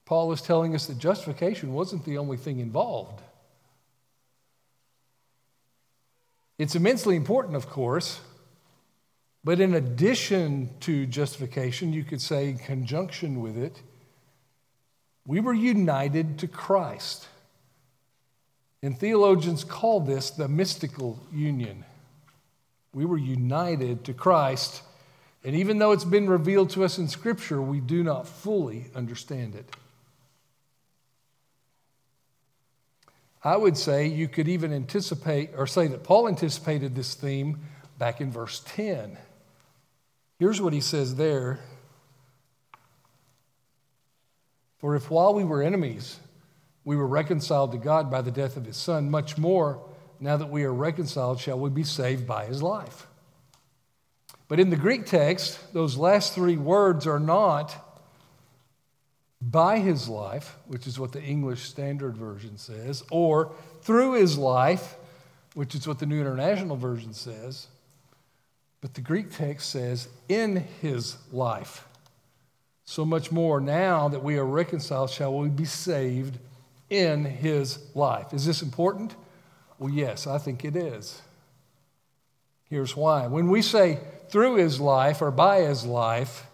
Paul 0.06 0.32
is 0.32 0.42
telling 0.42 0.74
us 0.74 0.88
that 0.88 0.98
justification 0.98 1.74
wasn't 1.74 2.06
the 2.06 2.18
only 2.18 2.38
thing 2.38 2.60
involved. 2.60 3.22
It's 6.58 6.76
immensely 6.76 7.16
important, 7.16 7.56
of 7.56 7.70
course, 7.70 8.20
but 9.44 9.60
in 9.60 9.74
addition 9.74 10.70
to 10.82 11.06
justification, 11.06 11.92
you 11.92 12.04
could 12.04 12.22
say 12.22 12.50
in 12.50 12.58
conjunction 12.58 13.42
with 13.42 13.58
it, 13.58 13.82
we 15.26 15.40
were 15.40 15.54
united 15.54 16.38
to 16.40 16.48
Christ. 16.48 17.28
And 18.82 18.98
theologians 18.98 19.64
call 19.64 20.00
this 20.02 20.30
the 20.30 20.48
mystical 20.48 21.20
union. 21.32 21.86
We 22.94 23.06
were 23.06 23.18
united 23.18 24.04
to 24.06 24.14
Christ, 24.14 24.82
and 25.44 25.56
even 25.56 25.78
though 25.78 25.92
it's 25.92 26.06
been 26.06 26.30
revealed 26.30 26.70
to 26.72 26.84
us 26.84 26.98
in 26.98 27.08
Scripture, 27.08 27.62
we 27.62 27.80
do 27.80 28.04
not 28.04 28.28
fully 28.28 28.86
understand 28.96 29.56
it. 29.56 29.76
I 33.44 33.58
would 33.58 33.76
say 33.76 34.08
you 34.08 34.30
could 34.30 34.48
even 34.48 34.72
anticipate 34.72 35.50
or 35.58 35.68
say 35.68 35.88
that 35.88 36.04
Paul 36.04 36.30
anticipated 36.30 36.96
this 36.96 37.14
theme 37.14 37.60
back 37.98 38.22
in 38.22 38.32
verse 38.32 38.62
10. 38.66 39.18
Here's 40.44 40.60
what 40.60 40.74
he 40.74 40.82
says 40.82 41.16
there 41.16 41.58
For 44.80 44.94
if 44.94 45.10
while 45.10 45.34
we 45.34 45.46
were 45.46 45.64
enemies, 45.64 46.20
we 46.84 46.98
were 46.98 47.08
reconciled 47.08 47.72
to 47.72 47.78
God 47.78 48.12
by 48.12 48.22
the 48.22 48.30
death 48.30 48.58
of 48.58 48.66
his 48.66 48.76
Son, 48.76 49.10
much 49.10 49.38
more, 49.38 49.82
now 50.20 50.36
that 50.36 50.50
we 50.50 50.66
are 50.66 50.74
reconciled, 50.74 51.40
shall 51.40 51.58
we 51.58 51.70
be 51.70 51.86
saved 51.86 52.28
by 52.28 52.44
his 52.44 52.62
life. 52.62 53.08
But 54.50 54.60
in 54.60 54.70
the 54.70 54.76
Greek 54.76 55.06
text, 55.06 55.74
those 55.74 55.96
last 55.96 56.34
three 56.34 56.58
words 56.58 57.08
are 57.08 57.22
not 57.22 57.74
by 59.42 59.80
his 59.80 60.10
life, 60.10 60.58
which 60.68 60.88
is 60.88 61.00
what 61.00 61.14
the 61.14 61.24
English 61.24 61.62
Standard 61.70 62.18
Version 62.18 62.58
says, 62.58 63.02
or 63.12 63.54
through 63.84 64.16
his 64.16 64.38
life, 64.38 64.98
which 65.54 65.74
is 65.74 65.88
what 65.88 66.00
the 66.00 66.06
New 66.06 66.20
International 66.20 66.76
Version 66.76 67.14
says. 67.14 67.68
But 68.84 68.96
the 68.96 69.02
Greek 69.02 69.32
text 69.32 69.70
says, 69.70 70.10
in 70.28 70.58
his 70.82 71.16
life. 71.32 71.88
So 72.84 73.06
much 73.06 73.32
more 73.32 73.62
now 73.62 74.10
that 74.10 74.22
we 74.22 74.38
are 74.38 74.46
reconciled, 74.46 75.10
shall 75.10 75.34
we 75.34 75.48
be 75.48 75.64
saved 75.64 76.38
in 76.90 77.24
his 77.24 77.80
life. 77.96 78.34
Is 78.34 78.46
this 78.46 78.62
important? 78.62 79.16
Well, 79.80 79.90
yes, 79.90 80.28
I 80.28 80.38
think 80.38 80.66
it 80.66 80.76
is. 80.76 81.22
Here's 82.70 82.94
why. 82.94 83.28
When 83.28 83.50
we 83.50 83.62
say 83.62 84.00
through 84.28 84.56
his 84.56 84.82
life 84.82 85.22
or 85.22 85.32
by 85.32 85.62
his 85.62 85.86
life, 85.86 86.46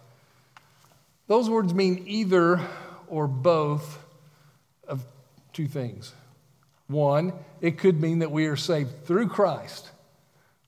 Those 1.29 1.48
words 1.48 1.75
mean 1.75 2.05
either 2.07 2.59
or 3.07 3.27
both 3.27 4.03
of 4.88 5.05
two 5.53 5.67
things. 5.67 6.12
One, 6.88 7.33
it 7.62 7.77
could 7.77 8.01
mean 8.01 8.19
that 8.19 8.31
we 8.31 8.48
are 8.48 8.55
saved 8.55 9.05
through 9.05 9.29
Christ, 9.29 9.91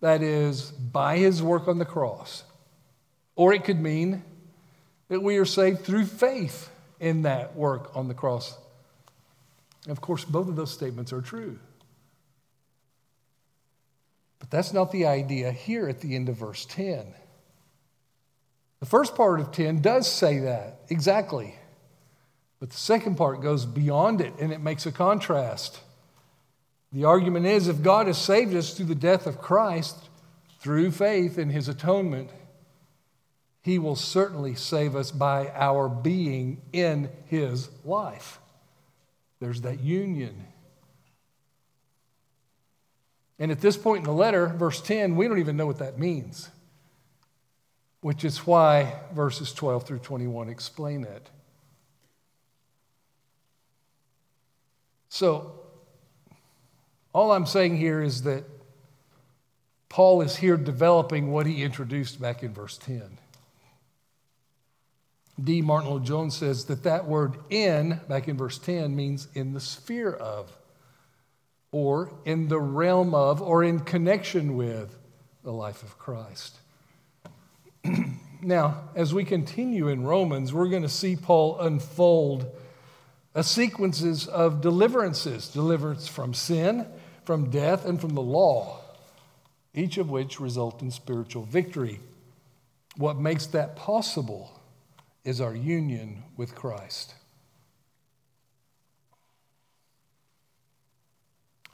that 0.02 0.22
is, 0.22 0.72
by 0.72 1.18
his 1.18 1.42
work 1.42 1.68
on 1.68 1.78
the 1.78 1.86
cross. 1.86 2.44
Or 3.36 3.54
it 3.54 3.64
could 3.64 3.80
mean 3.80 4.24
that 5.08 5.22
we 5.22 5.38
are 5.38 5.46
saved 5.46 5.82
through 5.82 6.06
faith 6.06 6.70
in 7.00 7.24
that 7.24 7.56
work 7.56 7.96
on 7.96 8.08
the 8.08 8.14
cross. 8.14 8.58
of 9.88 10.00
course, 10.02 10.24
both 10.24 10.48
of 10.48 10.56
those 10.56 10.72
statements 10.72 11.12
are 11.12 11.22
true. 11.22 11.58
But 14.40 14.50
that's 14.50 14.74
not 14.74 14.92
the 14.92 15.06
idea 15.06 15.52
here 15.52 15.88
at 15.88 16.02
the 16.02 16.16
end 16.16 16.30
of 16.30 16.38
verse 16.38 16.66
10. 16.66 17.14
The 18.80 18.86
first 18.86 19.16
part 19.16 19.40
of 19.40 19.52
10 19.52 19.82
does 19.82 20.12
say 20.12 20.40
that, 20.40 20.82
exactly. 20.90 21.56
But 22.60 22.72
the 22.72 22.78
second 22.78 23.16
part 23.16 23.42
goes 23.42 23.66
beyond 23.66 24.22
it 24.22 24.34
and 24.40 24.52
it 24.52 24.62
makes 24.62 24.86
a 24.86 24.92
contrast. 24.92 25.80
The 26.92 27.06
argument 27.06 27.46
is 27.46 27.68
if 27.68 27.82
God 27.82 28.08
has 28.08 28.18
saved 28.18 28.56
us 28.56 28.74
through 28.74 28.88
the 28.88 28.96
death 28.96 29.26
of 29.26 29.40
Christ, 29.40 30.10
through 30.60 30.92
faith 30.92 31.38
in 31.38 31.50
his 31.50 31.68
atonement, 31.70 32.30
he 33.62 33.80
will 33.80 33.96
certainly 33.96 34.56
save 34.56 34.96
us 34.96 35.12
by 35.12 35.50
our 35.50 35.88
being 35.88 36.62
in 36.74 37.10
his 37.26 37.70
life. 37.86 38.40
There's 39.40 39.62
that 39.62 39.80
union. 39.80 40.46
And 43.40 43.52
at 43.52 43.62
this 43.62 43.78
point 43.78 44.00
in 44.00 44.04
the 44.04 44.12
letter, 44.12 44.48
verse 44.48 44.82
10, 44.82 45.16
we 45.16 45.28
don't 45.28 45.40
even 45.40 45.58
know 45.58 45.66
what 45.66 45.80
that 45.80 45.98
means, 45.98 46.50
which 48.02 48.24
is 48.24 48.46
why 48.46 49.00
verses 49.14 49.54
12 49.54 49.88
through 49.88 50.00
21 50.00 50.50
explain 50.50 51.04
it. 51.04 51.30
So, 55.10 55.61
all 57.14 57.32
I'm 57.32 57.46
saying 57.46 57.78
here 57.78 58.02
is 58.02 58.24
that 58.24 58.44
Paul 59.90 60.22
is 60.22 60.38
here 60.38 60.58
developing 60.58 61.32
what 61.32 61.46
he 61.46 61.64
introduced 61.64 62.22
back 62.22 62.44
in 62.44 62.54
verse 62.54 62.78
10. 62.78 63.18
D. 65.44 65.62
Martyn 65.62 65.92
Lloyd-Jones 65.92 66.36
says 66.36 66.66
that 66.66 66.84
that 66.84 67.06
word 67.06 67.38
in, 67.50 68.00
back 68.08 68.28
in 68.28 68.38
verse 68.38 68.58
10, 68.58 68.96
means 68.96 69.28
in 69.34 69.54
the 69.54 69.60
sphere 69.60 70.12
of, 70.12 70.56
or 71.72 72.14
in 72.26 72.48
the 72.48 72.60
realm 72.60 73.14
of, 73.14 73.42
or 73.42 73.64
in 73.64 73.80
connection 73.80 74.56
with 74.56 74.98
the 75.44 75.52
life 75.52 75.84
of 75.84 75.98
Christ. 75.98 76.58
now, 78.42 78.90
as 78.96 79.14
we 79.14 79.24
continue 79.24 79.88
in 79.88 80.04
Romans, 80.04 80.54
we're 80.54 80.70
going 80.70 80.84
to 80.84 80.90
see 80.90 81.16
Paul 81.16 81.60
unfold 81.60 82.46
a 83.34 83.44
sequences 83.44 84.28
of 84.28 84.62
deliverances 84.62 85.48
deliverance 85.48 86.08
from 86.08 86.34
sin, 86.34 86.86
from 87.24 87.50
death, 87.50 87.86
and 87.86 88.00
from 88.00 88.16
the 88.16 88.22
law, 88.22 88.80
each 89.74 89.98
of 89.98 90.10
which 90.10 90.40
result 90.40 90.82
in 90.82 90.92
spiritual 90.92 91.44
victory. 91.44 92.00
What 92.98 93.18
makes 93.18 93.46
that 93.48 93.76
possible 93.76 94.60
is 95.24 95.40
our 95.40 95.56
union 95.56 96.24
with 96.36 96.56
Christ. 96.56 97.14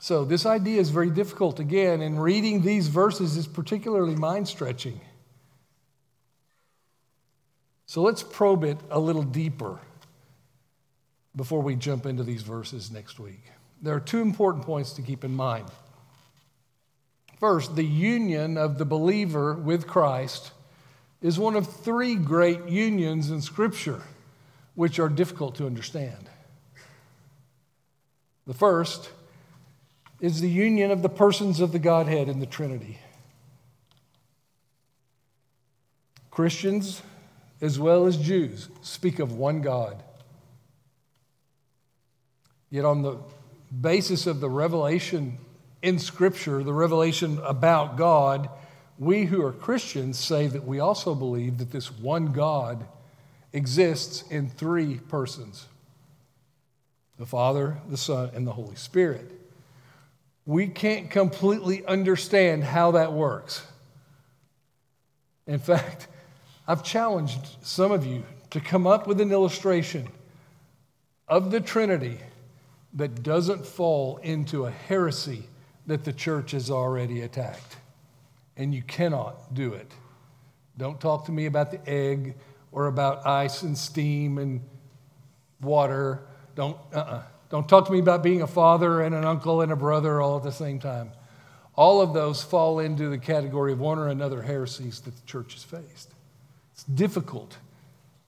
So, 0.00 0.24
this 0.24 0.46
idea 0.46 0.80
is 0.80 0.90
very 0.90 1.10
difficult 1.10 1.58
again, 1.58 2.02
and 2.02 2.22
reading 2.22 2.62
these 2.62 2.86
verses 2.86 3.36
is 3.36 3.46
particularly 3.48 4.14
mind 4.14 4.46
stretching. 4.46 5.00
So, 7.86 8.02
let's 8.02 8.22
probe 8.22 8.62
it 8.64 8.78
a 8.90 9.00
little 9.00 9.24
deeper 9.24 9.80
before 11.34 11.62
we 11.62 11.74
jump 11.74 12.06
into 12.06 12.22
these 12.22 12.42
verses 12.42 12.92
next 12.92 13.18
week. 13.18 13.42
There 13.80 13.94
are 13.94 14.00
two 14.00 14.20
important 14.20 14.64
points 14.64 14.92
to 14.94 15.02
keep 15.02 15.24
in 15.24 15.34
mind. 15.34 15.66
First, 17.38 17.76
the 17.76 17.84
union 17.84 18.56
of 18.56 18.78
the 18.78 18.84
believer 18.84 19.54
with 19.54 19.86
Christ 19.86 20.50
is 21.22 21.38
one 21.38 21.54
of 21.54 21.72
three 21.72 22.16
great 22.16 22.66
unions 22.66 23.30
in 23.30 23.40
Scripture 23.40 24.02
which 24.74 24.98
are 24.98 25.08
difficult 25.08 25.56
to 25.56 25.66
understand. 25.66 26.28
The 28.46 28.54
first 28.54 29.10
is 30.20 30.40
the 30.40 30.50
union 30.50 30.90
of 30.90 31.02
the 31.02 31.08
persons 31.08 31.60
of 31.60 31.70
the 31.72 31.78
Godhead 31.78 32.28
in 32.28 32.40
the 32.40 32.46
Trinity. 32.46 32.98
Christians, 36.30 37.02
as 37.60 37.78
well 37.78 38.06
as 38.06 38.16
Jews, 38.16 38.68
speak 38.80 39.18
of 39.18 39.32
one 39.32 39.60
God. 39.60 40.02
Yet, 42.70 42.84
on 42.84 43.02
the 43.02 43.18
basis 43.80 44.26
of 44.26 44.40
the 44.40 44.48
revelation 44.48 45.38
in 45.82 45.98
Scripture, 45.98 46.62
the 46.62 46.72
revelation 46.72 47.40
about 47.44 47.96
God, 47.96 48.48
we 48.98 49.26
who 49.26 49.44
are 49.44 49.52
Christians 49.52 50.18
say 50.18 50.46
that 50.46 50.64
we 50.64 50.80
also 50.80 51.14
believe 51.14 51.58
that 51.58 51.70
this 51.70 51.90
one 51.90 52.32
God 52.32 52.86
exists 53.52 54.22
in 54.30 54.48
three 54.48 54.96
persons 54.96 55.66
the 57.16 57.26
Father, 57.26 57.78
the 57.88 57.96
Son, 57.96 58.30
and 58.32 58.46
the 58.46 58.52
Holy 58.52 58.76
Spirit. 58.76 59.28
We 60.46 60.68
can't 60.68 61.10
completely 61.10 61.84
understand 61.84 62.62
how 62.62 62.92
that 62.92 63.12
works. 63.12 63.66
In 65.46 65.58
fact, 65.58 66.06
I've 66.68 66.84
challenged 66.84 67.56
some 67.60 67.90
of 67.90 68.06
you 68.06 68.22
to 68.50 68.60
come 68.60 68.86
up 68.86 69.06
with 69.08 69.20
an 69.20 69.32
illustration 69.32 70.08
of 71.26 71.50
the 71.50 71.60
Trinity 71.60 72.18
that 72.94 73.22
doesn't 73.22 73.66
fall 73.66 74.18
into 74.18 74.64
a 74.64 74.70
heresy 74.70 75.44
that 75.86 76.04
the 76.04 76.12
church 76.12 76.52
has 76.52 76.70
already 76.70 77.22
attacked 77.22 77.76
and 78.56 78.74
you 78.74 78.82
cannot 78.82 79.54
do 79.54 79.72
it. 79.72 79.90
Don't 80.76 81.00
talk 81.00 81.26
to 81.26 81.32
me 81.32 81.46
about 81.46 81.70
the 81.70 81.88
egg 81.88 82.34
or 82.72 82.86
about 82.86 83.26
ice 83.26 83.62
and 83.62 83.76
steam 83.76 84.38
and 84.38 84.60
water. 85.60 86.22
Don't, 86.54 86.76
uh-uh. 86.92 87.22
Don't 87.50 87.68
talk 87.68 87.86
to 87.86 87.92
me 87.92 87.98
about 87.98 88.22
being 88.22 88.42
a 88.42 88.46
father 88.46 89.00
and 89.00 89.14
an 89.14 89.24
uncle 89.24 89.62
and 89.62 89.72
a 89.72 89.76
brother 89.76 90.20
all 90.20 90.36
at 90.36 90.42
the 90.42 90.52
same 90.52 90.78
time. 90.78 91.12
All 91.74 92.02
of 92.02 92.12
those 92.12 92.42
fall 92.42 92.80
into 92.80 93.08
the 93.08 93.18
category 93.18 93.72
of 93.72 93.78
one 93.78 93.98
or 93.98 94.08
another 94.08 94.42
heresies 94.42 95.00
that 95.00 95.14
the 95.14 95.26
church 95.26 95.54
has 95.54 95.62
faced. 95.62 96.12
It's 96.72 96.84
difficult 96.84 97.56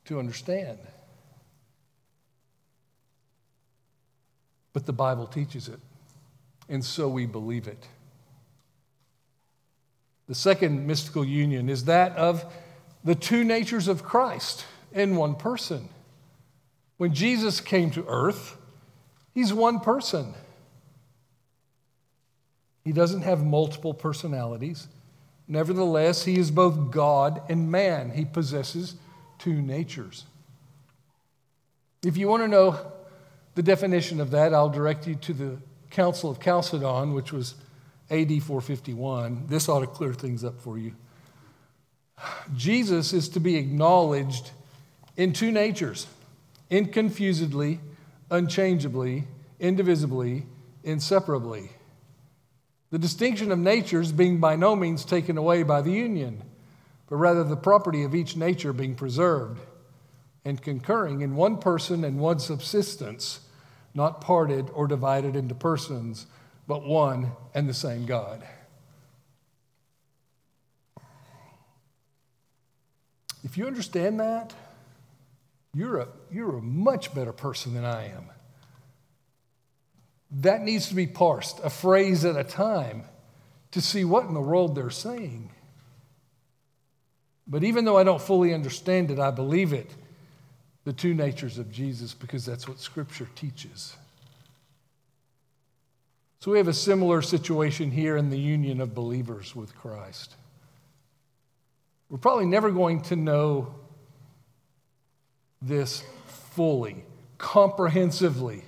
to 0.06 0.18
understand. 0.18 0.78
But 4.72 4.86
the 4.86 4.92
Bible 4.92 5.26
teaches 5.26 5.68
it, 5.68 5.80
and 6.68 6.84
so 6.84 7.08
we 7.08 7.26
believe 7.26 7.66
it. 7.66 7.88
The 10.28 10.34
second 10.34 10.86
mystical 10.86 11.24
union 11.24 11.68
is 11.68 11.86
that 11.86 12.16
of 12.16 12.44
the 13.02 13.16
two 13.16 13.42
natures 13.42 13.88
of 13.88 14.04
Christ 14.04 14.64
in 14.92 15.16
one 15.16 15.34
person. 15.34 15.88
When 16.98 17.14
Jesus 17.14 17.60
came 17.60 17.90
to 17.92 18.04
earth, 18.06 18.56
he's 19.34 19.52
one 19.52 19.80
person. 19.80 20.34
He 22.84 22.92
doesn't 22.92 23.22
have 23.22 23.44
multiple 23.44 23.94
personalities. 23.94 24.86
Nevertheless, 25.48 26.24
he 26.24 26.38
is 26.38 26.50
both 26.50 26.92
God 26.92 27.42
and 27.48 27.70
man. 27.70 28.10
He 28.10 28.24
possesses 28.24 28.94
two 29.38 29.60
natures. 29.60 30.26
If 32.04 32.16
you 32.16 32.28
want 32.28 32.44
to 32.44 32.48
know 32.48 32.92
the 33.60 33.64
definition 33.64 34.22
of 34.22 34.30
that, 34.30 34.54
I'll 34.54 34.70
direct 34.70 35.06
you 35.06 35.16
to 35.16 35.34
the 35.34 35.58
Council 35.90 36.30
of 36.30 36.40
Chalcedon, 36.40 37.12
which 37.12 37.30
was 37.30 37.56
AD 38.08 38.28
451. 38.42 39.48
This 39.48 39.68
ought 39.68 39.80
to 39.80 39.86
clear 39.86 40.14
things 40.14 40.44
up 40.44 40.58
for 40.62 40.78
you. 40.78 40.94
Jesus 42.56 43.12
is 43.12 43.28
to 43.28 43.38
be 43.38 43.56
acknowledged 43.56 44.52
in 45.18 45.34
two 45.34 45.52
natures 45.52 46.06
inconfusedly, 46.70 47.80
unchangeably, 48.30 49.24
indivisibly, 49.58 50.46
inseparably. 50.82 51.68
The 52.88 52.98
distinction 52.98 53.52
of 53.52 53.58
natures 53.58 54.10
being 54.10 54.40
by 54.40 54.56
no 54.56 54.74
means 54.74 55.04
taken 55.04 55.36
away 55.36 55.64
by 55.64 55.82
the 55.82 55.92
union, 55.92 56.42
but 57.10 57.16
rather 57.16 57.44
the 57.44 57.56
property 57.56 58.04
of 58.04 58.14
each 58.14 58.36
nature 58.36 58.72
being 58.72 58.94
preserved 58.94 59.60
and 60.46 60.62
concurring 60.62 61.20
in 61.20 61.36
one 61.36 61.58
person 61.58 62.04
and 62.04 62.18
one 62.18 62.38
subsistence, 62.38 63.40
not 63.94 64.20
parted 64.20 64.70
or 64.72 64.86
divided 64.86 65.36
into 65.36 65.54
persons 65.54 66.26
but 66.66 66.84
one 66.84 67.32
and 67.52 67.68
the 67.68 67.74
same 67.74 68.06
God. 68.06 68.46
If 73.42 73.56
you 73.56 73.66
understand 73.66 74.20
that, 74.20 74.54
you're 75.74 75.98
a, 75.98 76.08
you're 76.30 76.58
a 76.58 76.62
much 76.62 77.14
better 77.14 77.32
person 77.32 77.74
than 77.74 77.84
I 77.84 78.06
am. 78.06 78.26
That 80.30 80.62
needs 80.62 80.88
to 80.88 80.94
be 80.94 81.06
parsed, 81.08 81.58
a 81.64 81.70
phrase 81.70 82.24
at 82.24 82.36
a 82.36 82.44
time, 82.44 83.04
to 83.72 83.80
see 83.80 84.04
what 84.04 84.26
in 84.26 84.34
the 84.34 84.40
world 84.40 84.74
they're 84.74 84.90
saying. 84.90 85.50
But 87.48 87.64
even 87.64 87.84
though 87.84 87.98
I 87.98 88.04
don't 88.04 88.22
fully 88.22 88.54
understand 88.54 89.10
it, 89.10 89.18
I 89.18 89.32
believe 89.32 89.72
it 89.72 89.90
the 90.84 90.92
two 90.92 91.14
natures 91.14 91.58
of 91.58 91.70
Jesus 91.70 92.14
because 92.14 92.44
that's 92.44 92.66
what 92.66 92.80
Scripture 92.80 93.28
teaches. 93.34 93.96
So 96.40 96.50
we 96.50 96.58
have 96.58 96.68
a 96.68 96.74
similar 96.74 97.20
situation 97.20 97.90
here 97.90 98.16
in 98.16 98.30
the 98.30 98.38
union 98.38 98.80
of 98.80 98.94
believers 98.94 99.54
with 99.54 99.74
Christ. 99.76 100.36
We're 102.08 102.18
probably 102.18 102.46
never 102.46 102.70
going 102.70 103.02
to 103.02 103.16
know 103.16 103.74
this 105.62 106.02
fully, 106.26 107.04
comprehensively. 107.38 108.64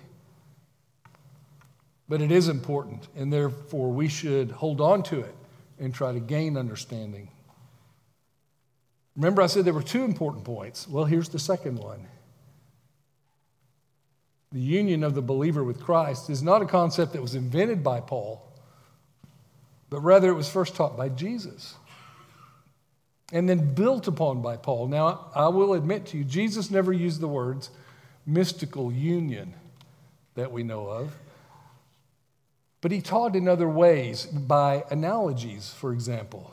But 2.09 2.21
it 2.21 2.31
is 2.31 2.49
important, 2.49 3.09
and 3.17 3.33
therefore 3.33 3.91
we 3.91 4.07
should 4.07 4.51
hold 4.51 4.83
on 4.83 5.03
to 5.05 5.21
it 5.21 5.35
and 5.81 5.95
try 5.95 6.13
to 6.13 6.21
gain 6.21 6.59
understanding. 6.59 7.31
Remember, 9.17 9.43
I 9.43 9.47
said 9.47 9.65
there 9.65 9.75
were 9.75 9.83
two 9.83 10.05
important 10.05 10.45
points. 10.45 10.89
Well, 10.89 11.05
here's 11.05 11.29
the 11.29 11.39
second 11.39 11.79
one. 11.79 12.07
The 14.53 14.61
union 14.61 15.03
of 15.03 15.15
the 15.15 15.23
believer 15.23 15.65
with 15.65 15.81
Christ 15.81 16.31
is 16.31 16.43
not 16.43 16.63
a 16.63 16.67
concept 16.67 17.13
that 17.13 17.23
was 17.23 17.35
invented 17.35 17.83
by 17.83 18.01
Paul, 18.01 18.43
but 19.91 20.01
rather 20.01 20.29
it 20.29 20.35
was 20.35 20.49
first 20.49 20.77
taught 20.77 20.97
by 20.97 21.09
Jesus 21.09 21.75
and 23.33 23.49
then 23.49 23.75
built 23.75 24.07
upon 24.07 24.43
by 24.43 24.59
Paul. 24.59 24.89
Now, 24.89 25.31
I 25.35 25.49
will 25.49 25.73
admit 25.73 26.07
to 26.07 26.19
you, 26.19 26.25
Jesus 26.25 26.71
never 26.71 26.93
used 26.93 27.21
the 27.21 27.29
words 27.29 27.71
mystical 28.27 28.93
union 28.93 29.55
that 30.35 30.53
we 30.53 30.63
know 30.63 30.87
of, 30.87 31.17
but 32.83 32.93
he 32.93 33.01
taught 33.01 33.35
in 33.35 33.49
other 33.49 33.69
ways 33.69 34.27
by 34.27 34.85
analogies, 34.91 35.73
for 35.73 35.93
example. 35.93 36.53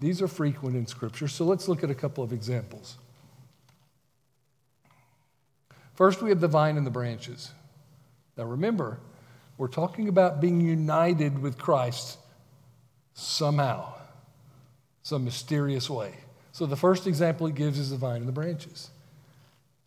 These 0.00 0.22
are 0.22 0.28
frequent 0.28 0.76
in 0.76 0.86
Scripture, 0.86 1.28
so 1.28 1.44
let's 1.44 1.68
look 1.68 1.82
at 1.82 1.90
a 1.90 1.94
couple 1.94 2.22
of 2.22 2.32
examples. 2.32 2.96
First, 5.94 6.22
we 6.22 6.30
have 6.30 6.40
the 6.40 6.48
vine 6.48 6.76
and 6.76 6.86
the 6.86 6.90
branches. 6.90 7.50
Now, 8.36 8.44
remember, 8.44 9.00
we're 9.56 9.66
talking 9.66 10.08
about 10.08 10.40
being 10.40 10.60
united 10.60 11.40
with 11.40 11.58
Christ 11.58 12.18
somehow, 13.14 13.94
some 15.02 15.24
mysterious 15.24 15.90
way. 15.90 16.14
So, 16.52 16.66
the 16.66 16.76
first 16.76 17.08
example 17.08 17.48
he 17.48 17.52
gives 17.52 17.80
is 17.80 17.90
the 17.90 17.96
vine 17.96 18.18
and 18.18 18.28
the 18.28 18.32
branches. 18.32 18.90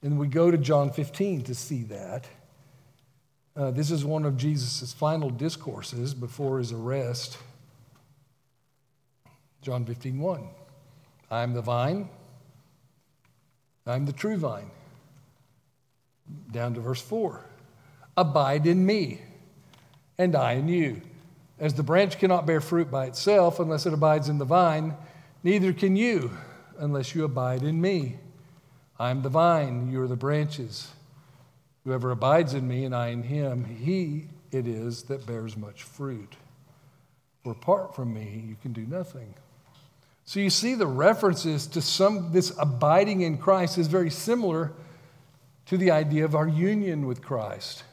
And 0.02 0.20
we 0.20 0.28
go 0.28 0.52
to 0.52 0.58
John 0.58 0.92
15 0.92 1.44
to 1.44 1.56
see 1.56 1.84
that. 1.84 2.28
Uh, 3.56 3.72
this 3.72 3.92
is 3.92 4.04
one 4.04 4.26
of 4.26 4.36
Jesus' 4.36 4.92
final 4.92 5.30
discourses 5.30 6.14
before 6.14 6.58
his 6.58 6.74
arrest. 6.74 7.38
John 9.62 9.86
15, 9.86 10.20
1. 10.20 10.48
I 11.30 11.44
am 11.44 11.54
the 11.54 11.62
vine, 11.62 12.10
I'm 13.86 14.06
the 14.06 14.14
true 14.14 14.38
vine 14.38 14.70
down 16.52 16.74
to 16.76 16.80
verse 16.80 17.02
4. 17.02 17.46
Abide 18.18 18.68
in 18.68 18.86
me, 18.86 19.22
and 20.18 20.36
I 20.36 20.54
in 20.54 20.68
you. 20.68 21.02
As 21.60 21.74
the 21.74 21.84
branch 21.84 22.18
cannot 22.18 22.46
bear 22.46 22.62
fruit 22.62 22.90
by 22.90 23.06
itself 23.06 23.60
unless 23.60 23.86
it 23.86 23.94
abides 23.94 24.30
in 24.30 24.38
the 24.38 24.46
vine, 24.46 24.96
neither 25.44 25.74
can 25.74 25.96
you 25.96 26.32
unless 26.78 27.14
you 27.16 27.24
abide 27.24 27.64
in 27.64 27.80
me. 27.80 28.18
I 29.00 29.12
am 29.12 29.22
the 29.22 29.30
vine, 29.30 29.92
you 29.92 30.02
are 30.02 30.08
the 30.08 30.16
branches. 30.16 30.90
Whoever 31.84 32.12
abides 32.12 32.54
in 32.54 32.68
me 32.68 32.86
and 32.86 32.96
I 32.96 33.08
in 33.08 33.24
him, 33.24 33.66
he 33.66 34.28
it 34.52 34.68
is 34.68 35.04
that 35.04 35.26
bears 35.26 35.56
much 35.56 35.84
fruit. 35.84 36.36
For 37.44 37.54
apart 37.54 37.96
from 37.96 38.14
me, 38.14 38.44
you 38.48 38.56
can 38.62 38.74
do 38.74 38.86
nothing. 38.86 39.34
So 40.32 40.40
you 40.40 40.50
see 40.50 40.76
the 40.76 40.88
references 40.88 41.68
to 41.68 41.82
some 41.82 42.32
this 42.32 42.54
abiding 42.58 43.20
in 43.20 43.38
Christ 43.38 43.78
is 43.78 43.88
very 43.88 44.10
similar 44.10 44.72
to 45.66 45.76
the 45.76 45.92
idea 45.92 46.24
of 46.24 46.36
our 46.36 46.48
union 46.48 47.06
with 47.06 47.22
Christ. 47.22 47.84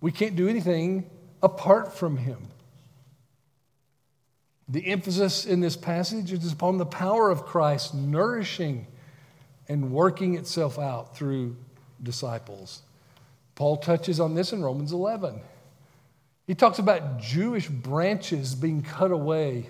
We 0.00 0.12
can't 0.12 0.36
do 0.36 0.46
anything 0.46 1.10
apart 1.42 1.92
from 1.92 2.16
Him. 2.16 2.46
The 4.68 4.86
emphasis 4.86 5.46
in 5.46 5.58
this 5.58 5.76
passage 5.76 6.30
is 6.30 6.52
upon 6.52 6.78
the 6.78 6.86
power 6.86 7.28
of 7.28 7.44
Christ 7.44 7.92
nourishing 7.92 8.86
and 9.68 9.90
working 9.90 10.36
itself 10.36 10.78
out 10.78 11.16
through 11.16 11.56
disciples. 12.00 12.82
Paul 13.56 13.78
touches 13.78 14.20
on 14.20 14.36
this 14.36 14.52
in 14.52 14.62
Romans 14.62 14.92
11. 14.92 15.40
He 16.46 16.54
talks 16.54 16.78
about 16.78 17.18
Jewish 17.18 17.66
branches 17.66 18.54
being 18.54 18.82
cut 18.82 19.10
away, 19.10 19.66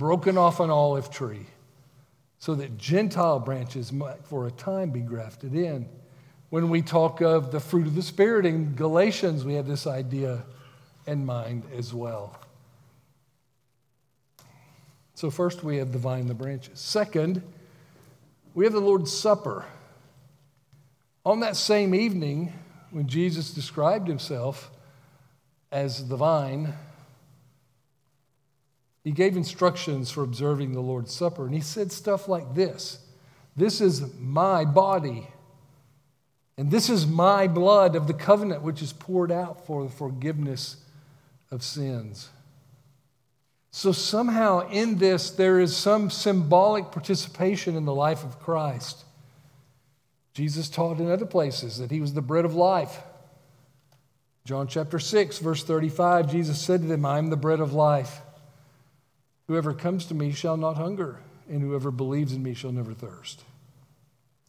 broken 0.00 0.38
off 0.38 0.60
an 0.60 0.70
olive 0.70 1.10
tree 1.10 1.44
so 2.38 2.54
that 2.54 2.78
Gentile 2.78 3.38
branches 3.38 3.92
might 3.92 4.24
for 4.24 4.46
a 4.46 4.50
time 4.50 4.88
be 4.88 5.00
grafted 5.00 5.54
in. 5.54 5.86
When 6.48 6.70
we 6.70 6.80
talk 6.80 7.20
of 7.20 7.52
the 7.52 7.60
fruit 7.60 7.86
of 7.86 7.94
the 7.94 8.02
Spirit 8.02 8.46
in 8.46 8.74
Galatians, 8.74 9.44
we 9.44 9.54
have 9.54 9.68
this 9.68 9.86
idea 9.86 10.42
in 11.06 11.26
mind 11.26 11.64
as 11.76 11.92
well. 11.92 12.34
So, 15.14 15.28
first 15.28 15.62
we 15.62 15.76
have 15.76 15.92
the 15.92 15.98
vine 15.98 16.28
the 16.28 16.34
branches. 16.34 16.80
Second, 16.80 17.42
we 18.54 18.64
have 18.64 18.72
the 18.72 18.80
Lord's 18.80 19.12
Supper. 19.12 19.66
On 21.26 21.40
that 21.40 21.56
same 21.56 21.94
evening, 21.94 22.54
when 22.90 23.06
Jesus 23.06 23.52
described 23.52 24.08
himself 24.08 24.70
as 25.70 26.08
the 26.08 26.16
vine, 26.16 26.72
he 29.02 29.12
gave 29.12 29.36
instructions 29.36 30.10
for 30.10 30.22
observing 30.22 30.72
the 30.72 30.80
Lord's 30.80 31.14
Supper, 31.14 31.46
and 31.46 31.54
he 31.54 31.60
said 31.60 31.90
stuff 31.90 32.28
like 32.28 32.54
this 32.54 32.98
This 33.56 33.80
is 33.80 34.14
my 34.18 34.64
body, 34.64 35.28
and 36.58 36.70
this 36.70 36.90
is 36.90 37.06
my 37.06 37.48
blood 37.48 37.96
of 37.96 38.06
the 38.06 38.14
covenant, 38.14 38.62
which 38.62 38.82
is 38.82 38.92
poured 38.92 39.32
out 39.32 39.66
for 39.66 39.84
the 39.84 39.90
forgiveness 39.90 40.76
of 41.50 41.62
sins. 41.62 42.28
So, 43.72 43.92
somehow 43.92 44.68
in 44.68 44.98
this, 44.98 45.30
there 45.30 45.60
is 45.60 45.76
some 45.76 46.10
symbolic 46.10 46.90
participation 46.90 47.76
in 47.76 47.84
the 47.84 47.94
life 47.94 48.24
of 48.24 48.40
Christ. 48.40 49.04
Jesus 50.34 50.68
taught 50.68 50.98
in 50.98 51.10
other 51.10 51.26
places 51.26 51.78
that 51.78 51.90
he 51.90 52.00
was 52.00 52.14
the 52.14 52.22
bread 52.22 52.44
of 52.44 52.54
life. 52.54 53.00
John 54.44 54.66
chapter 54.66 54.98
6, 54.98 55.38
verse 55.38 55.62
35, 55.62 56.30
Jesus 56.30 56.60
said 56.60 56.80
to 56.82 56.86
them, 56.86 57.04
I 57.04 57.18
am 57.18 57.30
the 57.30 57.36
bread 57.36 57.60
of 57.60 57.72
life. 57.72 58.20
Whoever 59.50 59.74
comes 59.74 60.06
to 60.06 60.14
me 60.14 60.30
shall 60.30 60.56
not 60.56 60.76
hunger, 60.76 61.18
and 61.48 61.60
whoever 61.60 61.90
believes 61.90 62.32
in 62.32 62.40
me 62.40 62.54
shall 62.54 62.70
never 62.70 62.94
thirst. 62.94 63.42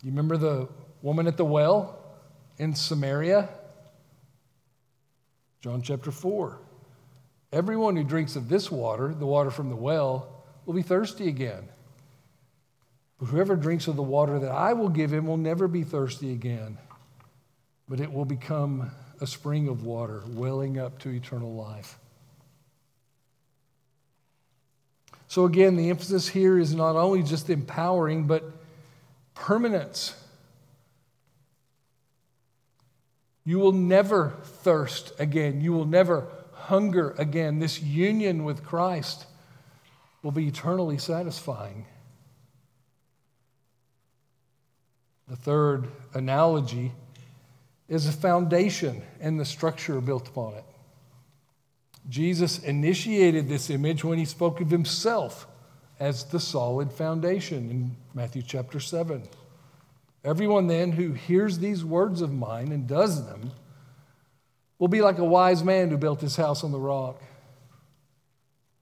You 0.03 0.11
remember 0.11 0.37
the 0.37 0.69
woman 1.01 1.25
at 1.25 1.37
the 1.37 1.43
well 1.43 1.97
in 2.59 2.75
Samaria? 2.75 3.49
John 5.59 5.81
chapter 5.81 6.11
4. 6.11 6.59
Everyone 7.51 7.95
who 7.95 8.03
drinks 8.03 8.35
of 8.35 8.47
this 8.47 8.69
water, 8.69 9.11
the 9.11 9.25
water 9.25 9.49
from 9.49 9.69
the 9.69 9.75
well, 9.75 10.43
will 10.67 10.75
be 10.75 10.83
thirsty 10.83 11.27
again. 11.27 11.67
But 13.17 13.29
whoever 13.29 13.55
drinks 13.55 13.87
of 13.87 13.95
the 13.95 14.03
water 14.03 14.37
that 14.37 14.51
I 14.51 14.73
will 14.73 14.89
give 14.89 15.11
him 15.11 15.25
will 15.25 15.35
never 15.35 15.67
be 15.67 15.81
thirsty 15.81 16.31
again, 16.31 16.77
but 17.89 17.99
it 17.99 18.13
will 18.13 18.25
become 18.25 18.91
a 19.19 19.25
spring 19.25 19.67
of 19.67 19.81
water 19.81 20.21
welling 20.27 20.77
up 20.77 20.99
to 20.99 21.09
eternal 21.09 21.55
life. 21.55 21.97
So, 25.31 25.45
again, 25.45 25.77
the 25.77 25.89
emphasis 25.89 26.27
here 26.27 26.59
is 26.59 26.75
not 26.75 26.97
only 26.97 27.23
just 27.23 27.49
empowering, 27.49 28.27
but 28.27 28.43
permanence. 29.33 30.13
You 33.45 33.59
will 33.59 33.71
never 33.71 34.33
thirst 34.43 35.13
again. 35.19 35.61
You 35.61 35.71
will 35.71 35.85
never 35.85 36.27
hunger 36.51 37.15
again. 37.17 37.59
This 37.59 37.81
union 37.81 38.43
with 38.43 38.65
Christ 38.65 39.25
will 40.21 40.33
be 40.33 40.49
eternally 40.49 40.97
satisfying. 40.97 41.85
The 45.29 45.37
third 45.37 45.87
analogy 46.13 46.91
is 47.87 48.05
a 48.05 48.11
foundation 48.11 49.01
and 49.21 49.39
the 49.39 49.45
structure 49.45 50.01
built 50.01 50.27
upon 50.27 50.55
it. 50.55 50.65
Jesus 52.09 52.59
initiated 52.59 53.47
this 53.47 53.69
image 53.69 54.03
when 54.03 54.17
he 54.17 54.25
spoke 54.25 54.59
of 54.61 54.69
himself 54.69 55.47
as 55.99 56.25
the 56.25 56.39
solid 56.39 56.91
foundation 56.91 57.69
in 57.69 57.95
Matthew 58.13 58.41
chapter 58.41 58.79
7. 58.79 59.23
Everyone 60.23 60.67
then 60.67 60.91
who 60.91 61.13
hears 61.13 61.59
these 61.59 61.85
words 61.85 62.21
of 62.21 62.33
mine 62.33 62.71
and 62.71 62.87
does 62.87 63.25
them 63.25 63.51
will 64.79 64.87
be 64.87 65.01
like 65.01 65.19
a 65.19 65.25
wise 65.25 65.63
man 65.63 65.89
who 65.89 65.97
built 65.97 66.21
his 66.21 66.35
house 66.35 66.63
on 66.63 66.71
the 66.71 66.79
rock. 66.79 67.21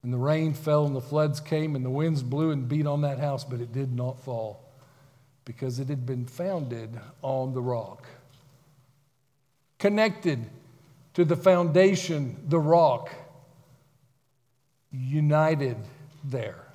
And 0.02 0.12
the 0.12 0.18
rain 0.18 0.54
fell 0.54 0.86
and 0.86 0.96
the 0.96 1.00
floods 1.00 1.40
came 1.40 1.76
and 1.76 1.84
the 1.84 1.90
winds 1.90 2.22
blew 2.22 2.50
and 2.50 2.68
beat 2.68 2.86
on 2.86 3.02
that 3.02 3.18
house, 3.18 3.44
but 3.44 3.60
it 3.60 3.72
did 3.72 3.92
not 3.92 4.18
fall 4.22 4.64
because 5.44 5.78
it 5.78 5.88
had 5.88 6.06
been 6.06 6.24
founded 6.24 6.98
on 7.20 7.52
the 7.52 7.60
rock. 7.60 8.06
Connected 9.78 10.46
to 11.14 11.24
the 11.24 11.36
foundation, 11.36 12.36
the 12.48 12.58
rock, 12.58 13.10
united 14.92 15.76
there. 16.24 16.66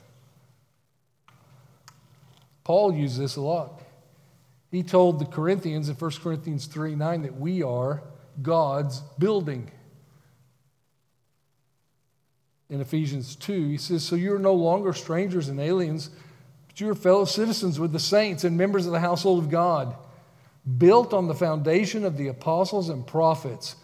Paul 2.63 2.93
used 2.93 3.19
this 3.19 3.36
a 3.36 3.41
lot. 3.41 3.82
He 4.71 4.84
told 4.84 5.19
the 5.19 5.26
Corinthians 5.26 5.88
in 5.88 5.95
1 5.95 6.12
Corinthians 6.21 6.65
3 6.65 6.95
9 6.95 7.21
that 7.21 7.39
we 7.39 7.63
are 7.63 8.04
God's 8.41 9.00
building. 9.19 9.71
In 12.69 12.82
Ephesians 12.82 13.36
2, 13.36 13.69
he 13.69 13.78
says, 13.78 14.04
So 14.04 14.15
you're 14.15 14.39
no 14.39 14.54
longer 14.54 14.91
strangers 14.91 15.50
and 15.50 15.60
aliens, 15.60 16.10
but 16.67 16.82
you 16.82 16.89
are 16.89 16.95
fellow 16.95 17.26
citizens 17.26 17.80
with 17.80 17.93
the 17.93 18.00
saints 18.00 18.43
and 18.43 18.58
members 18.58 18.88
of 18.88 18.91
the 18.91 19.00
household 19.00 19.43
of 19.43 19.52
God, 19.52 19.95
built 20.78 21.13
on 21.13 21.28
the 21.28 21.36
foundation 21.36 22.04
of 22.04 22.17
the 22.17 22.28
apostles 22.28 22.89
and 22.89 23.06
prophets, 23.06 23.76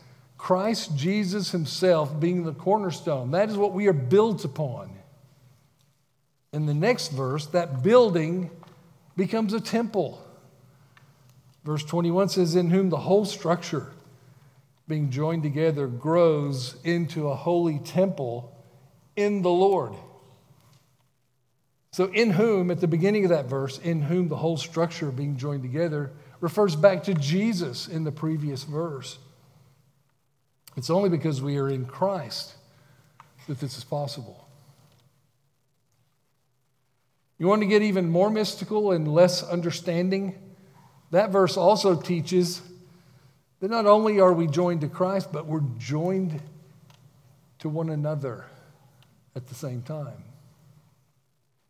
Christ 0.42 0.98
Jesus 0.98 1.52
himself 1.52 2.20
being 2.20 2.46
the 2.46 2.52
cornerstone. 2.52 3.30
That 3.30 3.50
is 3.50 3.58
what 3.58 3.74
we 3.74 3.86
are 3.86 3.94
built 3.94 4.44
upon. 4.44 4.90
In 6.52 6.66
the 6.66 6.74
next 6.74 7.10
verse, 7.10 7.46
that 7.48 7.84
building 7.84 8.50
becomes 9.16 9.54
a 9.54 9.62
temple. 9.62 10.20
Verse 11.64 11.84
21 11.84 12.30
says, 12.30 12.56
In 12.56 12.72
whom 12.72 12.90
the 12.90 12.98
whole 12.98 13.24
structure, 13.24 13.92
being 14.88 15.12
joined 15.12 15.44
together, 15.44 15.86
grows 15.86 16.76
into 16.84 17.28
a 17.28 17.36
holy 17.36 17.78
temple 17.78 18.52
in 19.16 19.44
the 19.44 19.52
Lord. 19.52 19.94
So, 21.92 22.06
in 22.06 22.32
whom, 22.32 22.72
at 22.72 22.82
the 22.82 22.88
beginning 22.88 23.26
of 23.26 23.30
that 23.30 23.46
verse, 23.46 23.78
in 23.78 24.02
whom 24.02 24.28
the 24.28 24.38
whole 24.38 24.58
structure 24.58 25.12
being 25.12 25.38
joined 25.38 25.62
together 25.62 26.10
refers 26.40 26.76
back 26.76 27.04
to 27.04 27.14
Jesus 27.14 27.88
in 27.88 28.06
the 28.06 28.12
previous 28.12 28.64
verse. 28.64 29.20
It's 30.78 30.90
only 30.90 31.10
because 31.10 31.42
we 31.42 31.58
are 31.58 31.70
in 31.70 31.86
Christ 31.86 32.54
that 33.48 33.60
this 33.60 33.78
is 33.78 33.84
possible. 33.84 34.48
You 37.38 37.48
want 37.48 37.62
to 37.64 37.68
get 37.68 37.82
even 37.82 38.10
more 38.10 38.30
mystical 38.30 38.92
and 38.92 39.08
less 39.08 39.44
understanding? 39.44 40.36
That 41.10 41.32
verse 41.32 41.58
also 41.58 42.00
teaches 42.00 42.62
that 43.60 43.72
not 43.72 43.86
only 43.86 44.20
are 44.20 44.34
we 44.34 44.48
joined 44.48 44.82
to 44.82 44.88
Christ, 44.88 45.32
but 45.32 45.46
we're 45.46 45.64
joined 45.78 46.42
to 47.60 47.70
one 47.70 47.90
another 47.90 48.46
at 49.36 49.48
the 49.48 49.56
same 49.56 49.82
time. 49.82 50.24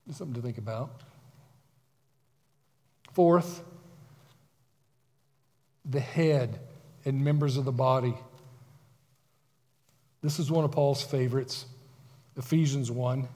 It's 0.08 0.18
something 0.18 0.36
to 0.36 0.42
think 0.42 0.58
about. 0.58 1.02
Fourth, 3.14 3.64
the 5.86 6.00
head 6.00 6.60
and 7.06 7.24
members 7.24 7.58
of 7.58 7.66
the 7.66 7.72
body. 7.72 8.16
This 10.22 10.38
is 10.38 10.52
one 10.52 10.64
of 10.64 10.72
Paul's 10.72 11.02
favorites, 11.02 11.66
Ephesians 12.38 12.92
1. 12.92 13.28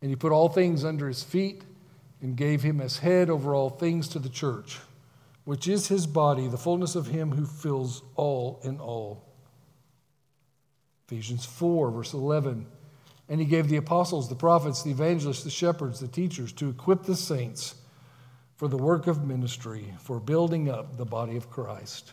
And 0.00 0.10
he 0.10 0.16
put 0.16 0.32
all 0.32 0.48
things 0.48 0.84
under 0.84 1.08
his 1.08 1.22
feet 1.22 1.62
and 2.20 2.36
gave 2.36 2.62
him 2.62 2.80
as 2.80 2.98
head 2.98 3.30
over 3.30 3.54
all 3.54 3.70
things 3.70 4.08
to 4.08 4.18
the 4.18 4.28
church, 4.28 4.78
which 5.44 5.66
is 5.66 5.88
his 5.88 6.06
body, 6.06 6.46
the 6.46 6.56
fullness 6.56 6.94
of 6.94 7.08
him 7.08 7.32
who 7.32 7.46
fills 7.46 8.02
all 8.14 8.60
in 8.62 8.78
all. 8.78 9.24
Ephesians 11.06 11.44
4, 11.44 11.90
verse 11.90 12.14
11. 12.14 12.66
And 13.28 13.40
he 13.40 13.46
gave 13.46 13.68
the 13.68 13.76
apostles, 13.76 14.28
the 14.28 14.34
prophets, 14.34 14.82
the 14.82 14.90
evangelists, 14.90 15.44
the 15.44 15.50
shepherds, 15.50 16.00
the 16.00 16.08
teachers 16.08 16.52
to 16.54 16.68
equip 16.68 17.04
the 17.04 17.16
saints 17.16 17.74
for 18.56 18.68
the 18.68 18.76
work 18.76 19.08
of 19.08 19.24
ministry, 19.24 19.92
for 20.00 20.20
building 20.20 20.68
up 20.68 20.96
the 20.96 21.04
body 21.04 21.36
of 21.36 21.50
Christ. 21.50 22.12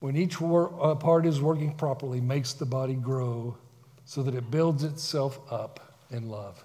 when 0.00 0.16
each 0.16 0.40
uh, 0.40 0.94
part 0.96 1.26
is 1.26 1.40
working 1.40 1.74
properly, 1.74 2.20
makes 2.20 2.52
the 2.52 2.66
body 2.66 2.94
grow 2.94 3.56
so 4.04 4.22
that 4.22 4.34
it 4.34 4.50
builds 4.50 4.84
itself 4.84 5.40
up 5.50 5.94
in 6.10 6.28
love. 6.28 6.62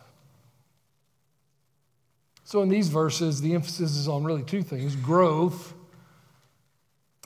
So, 2.43 2.61
in 2.61 2.69
these 2.69 2.89
verses, 2.89 3.41
the 3.41 3.53
emphasis 3.53 3.95
is 3.95 4.07
on 4.07 4.23
really 4.23 4.43
two 4.43 4.61
things 4.61 4.95
growth 4.95 5.73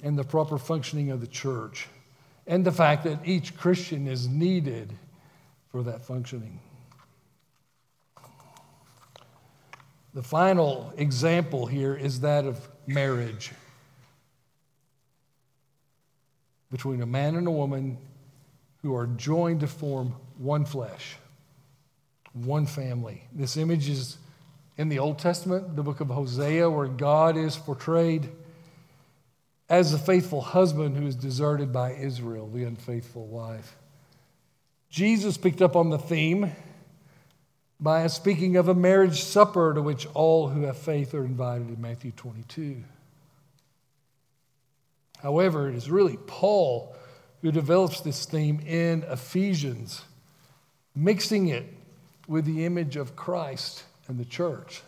and 0.03 0.17
the 0.17 0.23
proper 0.23 0.57
functioning 0.57 1.09
of 1.09 1.21
the 1.21 1.27
church 1.27 1.87
and 2.47 2.63
the 2.63 2.71
fact 2.71 3.03
that 3.05 3.19
each 3.25 3.57
Christian 3.57 4.07
is 4.07 4.27
needed 4.27 4.93
for 5.71 5.83
that 5.83 6.05
functioning. 6.05 6.59
The 10.13 10.23
final 10.23 10.93
example 10.95 11.65
here 11.65 11.95
is 11.95 12.21
that 12.21 12.45
of 12.45 12.69
marriage 12.87 13.51
between 16.75 17.01
a 17.01 17.05
man 17.05 17.37
and 17.37 17.47
a 17.47 17.51
woman 17.51 17.97
who 18.81 18.93
are 18.93 19.07
joined 19.07 19.61
to 19.61 19.67
form 19.67 20.13
one 20.37 20.65
flesh, 20.65 21.15
one 22.33 22.65
family. 22.65 23.23
This 23.31 23.55
image 23.55 23.87
is 23.87 24.17
in 24.75 24.89
the 24.89 24.99
Old 24.99 25.17
Testament, 25.17 25.77
the 25.77 25.83
book 25.83 26.01
of 26.01 26.09
Hosea, 26.09 26.69
where 26.69 26.89
God 26.89 27.37
is 27.37 27.55
portrayed 27.55 28.27
as 29.69 29.93
the 29.93 29.97
faithful 29.97 30.41
husband 30.41 30.97
who 30.97 31.07
is 31.07 31.15
deserted 31.15 31.71
by 31.71 31.93
Israel, 31.93 32.49
the 32.53 32.65
unfaithful 32.65 33.25
wife. 33.25 33.77
Jesus 34.89 35.37
picked 35.37 35.61
up 35.61 35.77
on 35.77 35.91
the 35.91 35.97
theme 35.97 36.51
by 37.79 38.05
speaking 38.07 38.57
of 38.57 38.67
a 38.67 38.75
marriage 38.75 39.23
supper 39.23 39.73
to 39.73 39.81
which 39.81 40.07
all 40.13 40.49
who 40.49 40.63
have 40.63 40.75
faith 40.75 41.13
are 41.13 41.23
invited 41.23 41.69
in 41.69 41.79
Matthew 41.79 42.11
22. 42.11 42.83
However, 45.21 45.69
it 45.69 45.75
is 45.75 45.89
really 45.89 46.17
Paul 46.27 46.95
who 47.41 47.51
develops 47.51 48.01
this 48.01 48.25
theme 48.25 48.59
in 48.61 49.03
Ephesians, 49.03 50.03
mixing 50.95 51.47
it 51.49 51.65
with 52.27 52.45
the 52.45 52.65
image 52.65 52.95
of 52.95 53.15
Christ 53.15 53.83
and 54.07 54.19
the 54.19 54.25
church. 54.25 54.81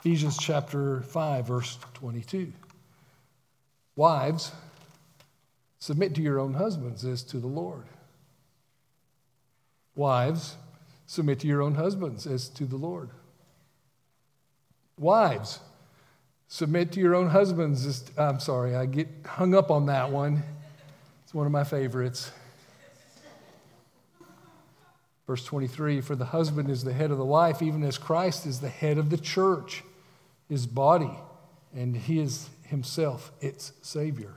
Ephesians 0.00 0.36
chapter 0.38 1.00
5, 1.02 1.46
verse 1.46 1.78
22. 1.94 2.52
Wives, 3.96 4.52
submit 5.78 6.14
to 6.14 6.22
your 6.22 6.38
own 6.38 6.54
husbands 6.54 7.04
as 7.04 7.22
to 7.24 7.38
the 7.38 7.46
Lord. 7.46 7.86
Wives, 9.94 10.56
submit 11.06 11.40
to 11.40 11.46
your 11.46 11.62
own 11.62 11.74
husbands 11.74 12.26
as 12.26 12.48
to 12.50 12.66
the 12.66 12.76
Lord. 12.76 13.10
Wives, 14.98 15.60
submit 16.48 16.92
to 16.92 17.00
your 17.00 17.14
own 17.14 17.28
husbands. 17.28 18.10
I'm 18.16 18.40
sorry, 18.40 18.74
I 18.74 18.86
get 18.86 19.08
hung 19.24 19.54
up 19.54 19.70
on 19.70 19.86
that 19.86 20.10
one. 20.10 20.42
It's 21.24 21.34
one 21.34 21.46
of 21.46 21.52
my 21.52 21.64
favorites. 21.64 22.30
Verse 25.26 25.44
23 25.44 26.00
For 26.00 26.14
the 26.14 26.26
husband 26.26 26.70
is 26.70 26.84
the 26.84 26.92
head 26.92 27.10
of 27.10 27.18
the 27.18 27.24
wife, 27.24 27.62
even 27.62 27.82
as 27.82 27.98
Christ 27.98 28.46
is 28.46 28.60
the 28.60 28.68
head 28.68 28.98
of 28.98 29.10
the 29.10 29.18
church 29.18 29.82
his 30.48 30.66
body, 30.66 31.10
and 31.74 31.96
he 31.96 32.20
is 32.20 32.48
himself 32.62 33.32
its 33.40 33.72
Savior. 33.82 34.32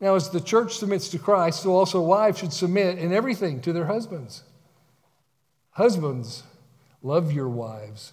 Now, 0.00 0.14
as 0.14 0.30
the 0.30 0.40
church 0.40 0.76
submits 0.76 1.08
to 1.10 1.18
Christ, 1.18 1.62
so 1.62 1.72
also 1.72 2.00
wives 2.00 2.38
should 2.38 2.52
submit 2.52 2.98
in 2.98 3.12
everything 3.12 3.60
to 3.62 3.72
their 3.72 3.86
husbands. 3.86 4.44
Husbands, 5.72 6.44
love 7.02 7.32
your 7.32 7.48
wives 7.48 8.12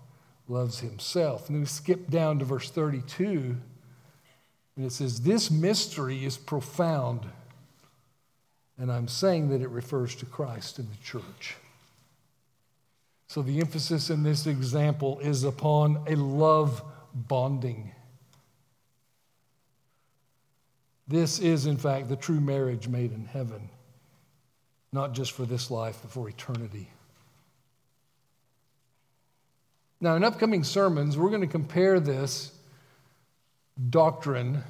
loves 0.51 0.79
himself. 0.79 1.47
And 1.47 1.55
then 1.55 1.61
we 1.61 1.67
skip 1.67 2.09
down 2.09 2.39
to 2.39 2.45
verse 2.45 2.69
32, 2.69 3.55
and 4.75 4.85
it 4.85 4.91
says, 4.91 5.21
This 5.21 5.49
mystery 5.49 6.25
is 6.25 6.37
profound. 6.37 7.21
And 8.77 8.91
I'm 8.91 9.07
saying 9.07 9.49
that 9.49 9.61
it 9.61 9.69
refers 9.69 10.15
to 10.15 10.25
Christ 10.25 10.79
and 10.79 10.91
the 10.91 11.03
church. 11.03 11.55
So 13.27 13.41
the 13.41 13.59
emphasis 13.59 14.09
in 14.09 14.23
this 14.23 14.47
example 14.47 15.19
is 15.19 15.43
upon 15.43 16.03
a 16.07 16.15
love 16.15 16.83
bonding. 17.13 17.91
This 21.07 21.39
is, 21.39 21.65
in 21.65 21.77
fact, 21.77 22.09
the 22.09 22.15
true 22.15 22.39
marriage 22.39 22.87
made 22.87 23.11
in 23.11 23.25
heaven, 23.25 23.69
not 24.91 25.13
just 25.13 25.33
for 25.33 25.45
this 25.45 25.69
life, 25.69 25.99
but 26.01 26.11
for 26.11 26.27
eternity. 26.27 26.89
Now, 30.03 30.15
in 30.15 30.23
upcoming 30.23 30.63
sermons, 30.63 31.15
we're 31.15 31.29
going 31.29 31.41
to 31.41 31.47
compare 31.47 31.99
this 31.99 32.51
doctrine 33.91 34.63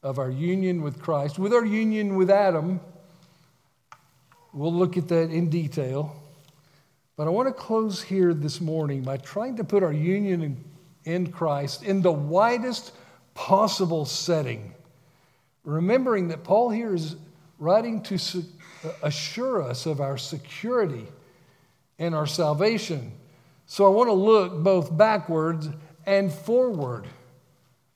of 0.00 0.20
our 0.20 0.30
union 0.30 0.80
with 0.82 1.00
Christ 1.00 1.40
with 1.40 1.52
our 1.52 1.64
union 1.64 2.14
with 2.14 2.30
Adam. 2.30 2.78
We'll 4.52 4.72
look 4.72 4.96
at 4.96 5.08
that 5.08 5.30
in 5.30 5.50
detail. 5.50 6.14
But 7.16 7.26
I 7.26 7.30
want 7.30 7.48
to 7.48 7.52
close 7.52 8.00
here 8.00 8.32
this 8.32 8.60
morning 8.60 9.02
by 9.02 9.16
trying 9.16 9.56
to 9.56 9.64
put 9.64 9.82
our 9.82 9.92
union 9.92 10.64
in, 11.04 11.32
Christ 11.32 11.82
in 11.82 12.00
the 12.00 12.12
widest 12.12 12.92
possible 13.34 14.04
setting. 14.04 14.72
Remembering 15.64 16.28
that 16.28 16.44
Paul 16.44 16.70
here 16.70 16.94
is 16.94 17.16
writing 17.58 18.02
to 18.04 18.14
uh, 18.14 18.90
assure 19.02 19.62
us 19.64 19.84
of 19.84 20.00
our 20.00 20.16
security 20.16 21.08
and 21.98 22.14
our 22.14 22.26
salvation. 22.26 23.10
So 23.70 23.84
I 23.84 23.90
want 23.90 24.08
to 24.08 24.14
look 24.14 24.62
both 24.64 24.96
backwards 24.96 25.68
and 26.06 26.32
forward 26.32 27.06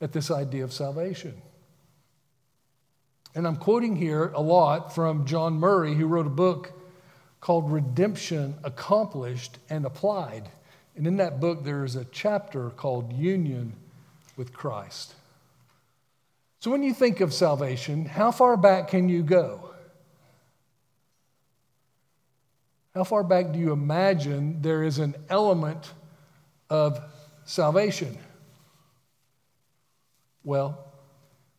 at 0.02 0.12
this 0.12 0.30
idea 0.30 0.64
of 0.64 0.72
salvation. 0.72 1.40
And 3.34 3.46
I'm 3.46 3.56
quoting 3.56 3.96
here 3.96 4.30
a 4.34 4.42
lot 4.42 4.94
from 4.94 5.24
John 5.24 5.54
Murray, 5.54 5.94
who 5.94 6.06
wrote 6.06 6.26
a 6.26 6.30
book 6.30 6.74
called 7.40 7.72
Redemption 7.72 8.54
Accomplished 8.62 9.58
and 9.70 9.86
Applied. 9.86 10.50
And 10.94 11.06
in 11.06 11.16
that 11.16 11.40
book, 11.40 11.64
there's 11.64 11.96
a 11.96 12.04
chapter 12.04 12.68
called 12.68 13.10
Union 13.10 13.72
with 14.36 14.52
Christ. 14.52 15.14
So 16.60 16.70
when 16.70 16.82
you 16.82 16.92
think 16.92 17.22
of 17.22 17.32
salvation, 17.32 18.04
how 18.04 18.30
far 18.30 18.58
back 18.58 18.88
can 18.88 19.08
you 19.08 19.22
go? 19.22 19.71
How 22.94 23.04
far 23.04 23.24
back 23.24 23.52
do 23.52 23.58
you 23.58 23.72
imagine 23.72 24.60
there 24.60 24.82
is 24.82 24.98
an 24.98 25.14
element 25.30 25.92
of 26.68 27.00
salvation? 27.44 28.18
Well, 30.44 30.92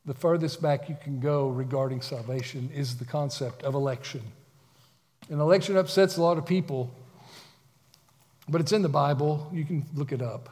the 0.06 0.14
furthest 0.14 0.62
back 0.62 0.90
you 0.90 0.98
can 1.02 1.20
go 1.20 1.48
regarding 1.50 2.02
salvation 2.02 2.70
is 2.74 2.98
the 2.98 3.06
concept 3.06 3.64
of 3.64 3.74
election. 3.74 4.22
An 5.30 5.40
election 5.40 5.78
upsets 5.78 6.18
a 6.18 6.22
lot 6.22 6.38
of 6.38 6.46
people, 6.46 6.94
but 8.50 8.62
it's 8.62 8.74
in 8.74 8.82
the 8.82 8.90
Bible. 8.90 9.50
You 9.54 9.64
can 9.64 9.86
look 9.96 10.12
it 10.12 10.22
up. 10.22 10.50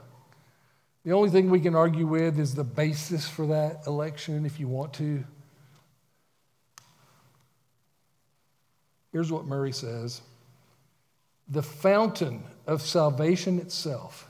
The 1.04 1.12
only 1.12 1.30
thing 1.30 1.50
we 1.50 1.60
can 1.60 1.76
argue 1.76 2.08
with 2.08 2.40
is 2.40 2.56
the 2.56 2.64
basis 2.64 3.28
for 3.28 3.48
that 3.48 3.86
election 3.86 4.46
if 4.46 4.60
you 4.60 4.68
want 4.68 4.94
to. 4.94 5.24
Here's 9.12 9.32
what 9.32 9.46
Murray 9.46 9.74
says 9.74 10.22
The 11.52 11.62
fountain 11.62 12.44
of 12.66 12.82
salvation 12.82 13.60
itself 13.60 14.28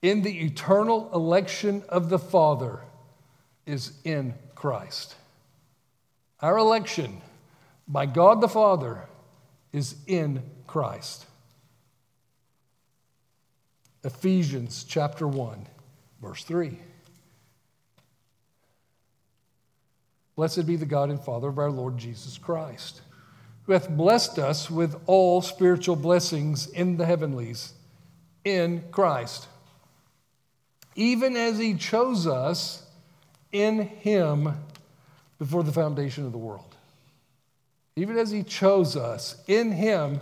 in 0.00 0.22
the 0.22 0.44
eternal 0.44 1.10
election 1.12 1.82
of 1.88 2.08
the 2.08 2.18
Father 2.18 2.80
is 3.66 3.92
in 4.04 4.34
Christ. 4.54 5.16
Our 6.40 6.58
election 6.58 7.20
by 7.88 8.06
God 8.06 8.40
the 8.40 8.48
Father 8.48 9.08
is 9.72 9.96
in 10.06 10.42
Christ. 10.68 11.26
Ephesians 14.04 14.84
chapter 14.84 15.26
1, 15.26 15.66
verse 16.20 16.44
3. 16.44 16.78
Blessed 20.34 20.66
be 20.66 20.76
the 20.76 20.86
God 20.86 21.10
and 21.10 21.20
Father 21.20 21.48
of 21.48 21.58
our 21.58 21.70
Lord 21.70 21.98
Jesus 21.98 22.38
Christ, 22.38 23.02
who 23.64 23.72
hath 23.72 23.88
blessed 23.88 24.38
us 24.38 24.70
with 24.70 25.00
all 25.06 25.40
spiritual 25.40 25.96
blessings 25.96 26.66
in 26.68 26.96
the 26.96 27.06
heavenlies 27.06 27.72
in 28.44 28.82
Christ, 28.90 29.46
even 30.96 31.36
as 31.36 31.58
he 31.58 31.74
chose 31.74 32.26
us 32.26 32.84
in 33.52 33.80
him 33.80 34.54
before 35.38 35.62
the 35.62 35.72
foundation 35.72 36.26
of 36.26 36.32
the 36.32 36.38
world. 36.38 36.74
Even 37.94 38.16
as 38.16 38.30
he 38.30 38.42
chose 38.42 38.96
us 38.96 39.36
in 39.46 39.70
him 39.70 40.20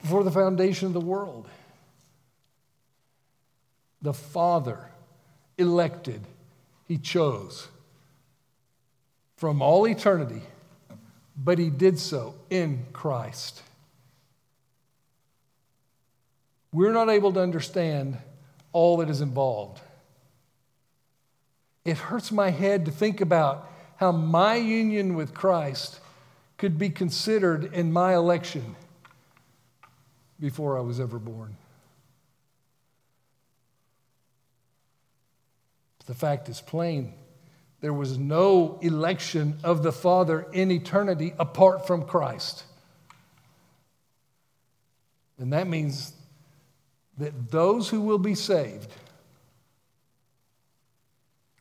before 0.00 0.22
the 0.22 0.30
foundation 0.30 0.86
of 0.86 0.92
the 0.92 1.00
world. 1.00 1.48
The 4.02 4.12
Father 4.12 4.90
elected, 5.56 6.20
he 6.86 6.98
chose 6.98 7.68
from 9.36 9.62
all 9.62 9.86
eternity, 9.86 10.42
but 11.36 11.58
he 11.58 11.70
did 11.70 11.98
so 11.98 12.34
in 12.50 12.86
Christ. 12.92 13.62
We're 16.72 16.92
not 16.92 17.08
able 17.08 17.32
to 17.32 17.40
understand 17.40 18.18
all 18.72 18.96
that 18.98 19.08
is 19.08 19.20
involved. 19.20 19.80
It 21.84 21.96
hurts 21.96 22.32
my 22.32 22.50
head 22.50 22.86
to 22.86 22.90
think 22.90 23.20
about 23.20 23.70
how 23.96 24.10
my 24.10 24.56
union 24.56 25.14
with 25.14 25.34
Christ 25.34 26.00
could 26.56 26.78
be 26.78 26.90
considered 26.90 27.72
in 27.72 27.92
my 27.92 28.14
election 28.14 28.76
before 30.40 30.76
I 30.76 30.80
was 30.80 30.98
ever 30.98 31.18
born. 31.18 31.56
The 36.06 36.14
fact 36.14 36.48
is 36.48 36.60
plain. 36.60 37.14
There 37.84 37.92
was 37.92 38.16
no 38.16 38.78
election 38.80 39.58
of 39.62 39.82
the 39.82 39.92
Father 39.92 40.46
in 40.54 40.70
eternity 40.70 41.34
apart 41.38 41.86
from 41.86 42.06
Christ. 42.06 42.64
And 45.36 45.52
that 45.52 45.68
means 45.68 46.14
that 47.18 47.50
those 47.50 47.90
who 47.90 48.00
will 48.00 48.16
be 48.16 48.34
saved 48.34 48.90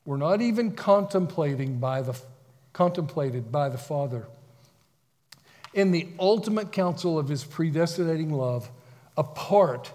were 0.05 0.17
not 0.17 0.39
even 0.39 0.71
contemplating 0.71 1.79
by 1.79 2.01
the, 2.01 2.17
contemplated 2.71 3.51
by 3.51 3.67
the 3.67 3.77
Father. 3.77 4.25
In 5.73 5.91
the 5.91 6.07
ultimate 6.17 6.71
counsel 6.71 7.19
of 7.19 7.27
his 7.27 7.43
predestinating 7.43 8.31
love, 8.31 8.71
apart 9.17 9.91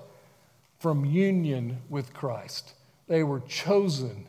from 0.79 1.07
union 1.07 1.79
with 1.88 2.12
Christ, 2.12 2.75
they 3.07 3.23
were 3.23 3.41
chosen 3.41 4.27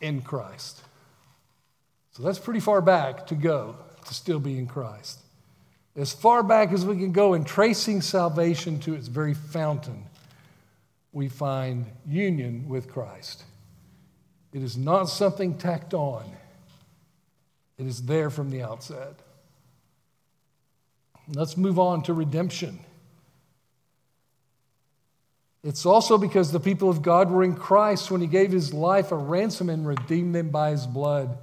in 0.00 0.22
Christ. 0.22 0.82
So 2.12 2.22
that's 2.22 2.38
pretty 2.38 2.60
far 2.60 2.80
back 2.80 3.26
to 3.28 3.34
go 3.34 3.76
to 4.06 4.14
still 4.14 4.40
be 4.40 4.58
in 4.58 4.66
Christ. 4.66 5.20
As 5.96 6.12
far 6.12 6.42
back 6.42 6.72
as 6.72 6.84
we 6.84 6.96
can 6.96 7.12
go 7.12 7.34
in 7.34 7.44
tracing 7.44 8.00
salvation 8.00 8.78
to 8.80 8.94
its 8.94 9.08
very 9.08 9.34
fountain, 9.34 10.04
we 11.12 11.28
find 11.28 11.86
union 12.06 12.68
with 12.68 12.90
Christ. 12.90 13.44
It 14.52 14.62
is 14.62 14.76
not 14.76 15.04
something 15.04 15.58
tacked 15.58 15.94
on, 15.94 16.24
it 17.78 17.86
is 17.86 18.02
there 18.02 18.30
from 18.30 18.50
the 18.50 18.62
outset. 18.62 19.14
Let's 21.32 21.56
move 21.56 21.78
on 21.78 22.02
to 22.04 22.12
redemption. 22.12 22.80
It's 25.62 25.84
also 25.84 26.16
because 26.16 26.52
the 26.52 26.60
people 26.60 26.88
of 26.88 27.02
God 27.02 27.30
were 27.30 27.42
in 27.42 27.54
Christ 27.54 28.10
when 28.10 28.20
He 28.20 28.26
gave 28.26 28.50
His 28.52 28.72
life 28.72 29.12
a 29.12 29.16
ransom 29.16 29.68
and 29.68 29.86
redeemed 29.86 30.34
them 30.34 30.48
by 30.48 30.70
His 30.70 30.86
blood 30.86 31.36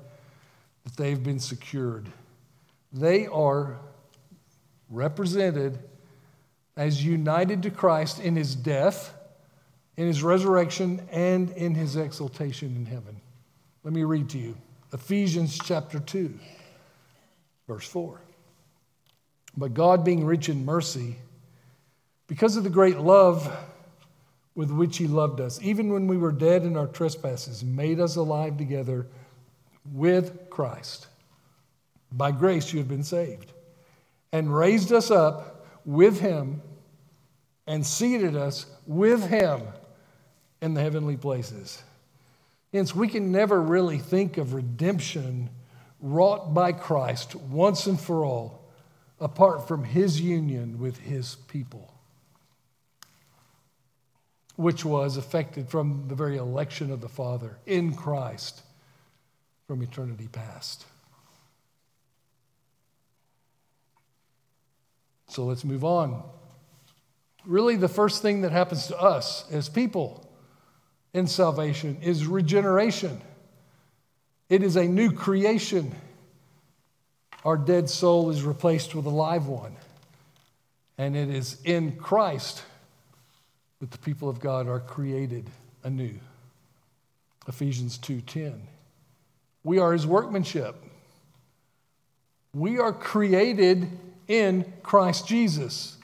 that 0.84 0.98
they've 0.98 1.22
been 1.22 1.40
secured. 1.40 2.08
They 2.92 3.28
are 3.28 3.78
represented 4.90 5.78
as 6.76 7.04
united 7.04 7.64
to 7.64 7.70
Christ 7.70 8.20
in 8.20 8.36
His 8.36 8.56
death 8.56 9.14
in 9.98 10.06
his 10.06 10.24
resurrection 10.24 11.02
and 11.12 11.50
in 11.52 11.74
his 11.76 11.96
exaltation 11.96 12.76
in 12.76 12.86
heaven. 12.86 13.20
Let 13.84 13.94
me 13.94 14.04
read 14.04 14.30
to 14.30 14.38
you 14.38 14.56
Ephesians 14.94 15.60
chapter 15.62 16.00
2, 16.00 16.40
verse 17.68 17.88
4. 17.88 18.22
But 19.58 19.74
God, 19.74 20.06
being 20.06 20.24
rich 20.24 20.50
in 20.50 20.66
mercy, 20.66 21.18
because 22.28 22.56
of 22.58 22.64
the 22.64 22.70
great 22.70 23.00
love 23.00 23.52
with 24.58 24.72
which 24.72 24.98
he 24.98 25.06
loved 25.06 25.40
us, 25.40 25.60
even 25.62 25.94
when 25.94 26.08
we 26.08 26.18
were 26.18 26.32
dead 26.32 26.64
in 26.64 26.76
our 26.76 26.88
trespasses, 26.88 27.64
made 27.64 28.00
us 28.00 28.16
alive 28.16 28.58
together 28.58 29.06
with 29.94 30.50
Christ. 30.50 31.06
By 32.12 32.32
grace 32.32 32.74
you 32.74 32.80
have 32.80 32.88
been 32.88 33.04
saved, 33.04 33.54
and 34.32 34.54
raised 34.54 34.92
us 34.92 35.12
up 35.12 35.68
with 35.86 36.20
him, 36.20 36.64
and 37.68 37.86
seated 37.86 38.36
us 38.36 38.66
with 38.88 39.30
him 39.30 39.62
in 40.60 40.74
the 40.74 40.82
heavenly 40.82 41.18
places. 41.18 41.84
Hence, 42.74 42.96
we 42.96 43.08
can 43.08 43.32
never 43.32 43.62
really 43.62 44.00
think 44.00 44.40
of 44.40 44.56
redemption 44.56 45.52
wrought 46.00 46.56
by 46.56 46.72
Christ 46.72 47.36
once 47.36 47.86
and 47.86 48.00
for 48.00 48.26
all 48.26 48.68
apart 49.20 49.68
from 49.68 49.84
his 49.84 50.20
union 50.20 50.80
with 50.80 50.98
his 50.98 51.36
people. 51.48 51.94
Which 54.58 54.84
was 54.84 55.18
affected 55.18 55.70
from 55.70 56.06
the 56.08 56.16
very 56.16 56.36
election 56.36 56.92
of 56.92 57.00
the 57.00 57.08
Father 57.08 57.58
in 57.66 57.94
Christ 57.94 58.64
from 59.68 59.82
eternity 59.84 60.28
past. 60.32 60.86
So 65.28 65.46
let's 65.46 65.64
move 65.64 65.86
on. 65.86 66.24
Really, 67.46 67.76
the 67.76 67.88
first 67.88 68.22
thing 68.22 68.42
that 68.42 68.52
happens 68.52 68.88
to 68.88 68.98
us 69.00 69.50
as 69.52 69.70
people 69.70 70.28
in 71.14 71.28
salvation 71.28 71.98
is 72.02 72.26
regeneration. 72.26 73.22
It 74.50 74.64
is 74.64 74.76
a 74.76 74.86
new 74.86 75.12
creation. 75.12 75.94
Our 77.46 77.58
dead 77.58 77.90
soul 77.92 78.32
is 78.32 78.44
replaced 78.44 78.96
with 78.96 79.06
a 79.06 79.12
live 79.12 79.48
one. 79.48 79.76
And 80.98 81.16
it 81.16 81.30
is 81.30 81.62
in 81.64 81.98
Christ 81.98 82.64
that 83.80 83.92
the 83.92 83.98
people 84.00 84.30
of 84.30 84.40
God 84.40 84.68
are 84.68 84.80
created 84.80 85.50
anew. 85.84 86.20
Ephesians 87.48 87.98
2:10. 87.98 88.68
We 89.64 89.80
are 89.80 89.94
his 89.94 90.08
workmanship. 90.08 90.76
We 92.54 92.80
are 92.80 92.94
created 92.94 93.90
in 94.28 94.74
Christ 94.84 95.28
Jesus 95.28 95.98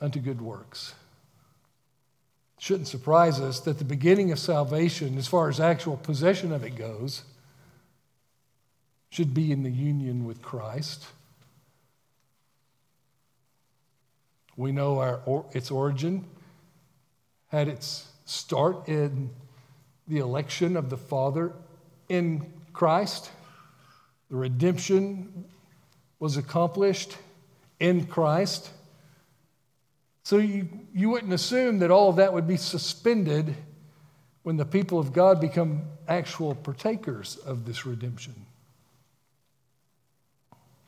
unto 0.00 0.20
good 0.20 0.40
works. 0.40 0.94
Shouldn't 2.58 2.88
surprise 2.88 3.40
us 3.40 3.60
that 3.60 3.78
the 3.78 3.84
beginning 3.84 4.32
of 4.32 4.38
salvation, 4.38 5.18
as 5.18 5.26
far 5.26 5.48
as 5.48 5.60
actual 5.60 5.96
possession 5.96 6.52
of 6.52 6.64
it 6.64 6.76
goes, 6.76 7.22
should 9.10 9.34
be 9.34 9.52
in 9.52 9.62
the 9.62 9.70
union 9.70 10.24
with 10.24 10.42
Christ. 10.42 11.06
We 14.56 14.72
know 14.72 14.98
our, 14.98 15.44
its 15.52 15.70
origin 15.70 16.24
had 17.54 17.68
its 17.68 18.08
start 18.24 18.88
in 18.88 19.30
the 20.08 20.18
election 20.18 20.76
of 20.76 20.90
the 20.90 20.96
Father 20.96 21.52
in 22.08 22.52
Christ. 22.72 23.30
The 24.28 24.34
redemption 24.34 25.44
was 26.18 26.36
accomplished 26.36 27.16
in 27.78 28.06
Christ. 28.06 28.70
So 30.24 30.38
you, 30.38 30.68
you 30.92 31.10
wouldn't 31.10 31.32
assume 31.32 31.78
that 31.78 31.92
all 31.92 32.10
of 32.10 32.16
that 32.16 32.32
would 32.32 32.48
be 32.48 32.56
suspended 32.56 33.54
when 34.42 34.56
the 34.56 34.64
people 34.64 34.98
of 34.98 35.12
God 35.12 35.40
become 35.40 35.82
actual 36.08 36.56
partakers 36.56 37.36
of 37.36 37.66
this 37.66 37.86
redemption. 37.86 38.34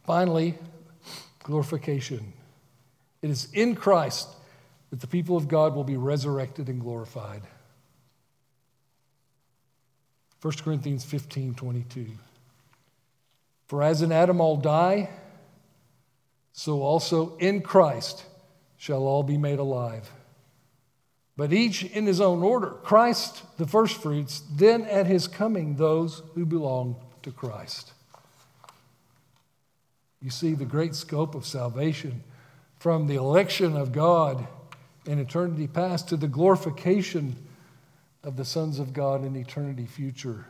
Finally, 0.05 0.55
glorification. 1.45 2.33
It 3.23 3.31
is 3.31 3.53
in 3.53 3.77
Christ 3.77 4.36
that 4.97 5.03
the 5.03 5.07
people 5.09 5.37
of 5.37 5.47
God 5.47 5.75
will 5.75 5.85
be 5.85 5.99
resurrected 5.99 6.71
and 6.71 6.81
glorified. 6.81 7.43
1 10.41 10.55
Corinthians 10.65 11.05
15 11.05 11.55
22. 11.55 12.07
For 13.67 13.83
as 13.83 14.01
in 14.01 14.11
Adam 14.11 14.41
all 14.41 14.57
die, 14.57 15.11
so 16.55 16.81
also 16.81 17.37
in 17.37 17.61
Christ 17.61 18.25
shall 18.79 19.03
all 19.03 19.23
be 19.23 19.37
made 19.37 19.59
alive. 19.59 20.11
But 21.37 21.53
each 21.53 21.85
in 21.85 22.07
his 22.07 22.23
own 22.23 22.43
order 22.43 22.71
Christ 22.83 23.43
the 23.59 23.67
firstfruits, 23.67 24.45
then 24.51 24.87
at 24.87 25.07
his 25.07 25.29
coming, 25.29 25.77
those 25.77 26.23
who 26.35 26.47
belong 26.47 26.97
to 27.23 27.31
Christ. 27.31 27.93
You 30.23 30.31
see 30.31 30.55
the 30.55 30.65
great 30.65 30.95
scope 30.95 31.35
of 31.35 31.45
salvation 31.45 32.25
from 32.79 33.09
the 33.09 33.17
election 33.17 33.77
of 33.77 33.93
God 33.93 34.49
in 35.07 35.19
eternity 35.19 35.67
past 35.67 36.09
to 36.09 36.17
the 36.17 36.29
glorification 36.29 37.37
of 38.23 38.37
the 38.37 38.45
sons 38.45 38.79
of 38.79 38.93
God 38.93 39.25
in 39.25 39.37
eternity 39.37 39.87
future 39.87 40.47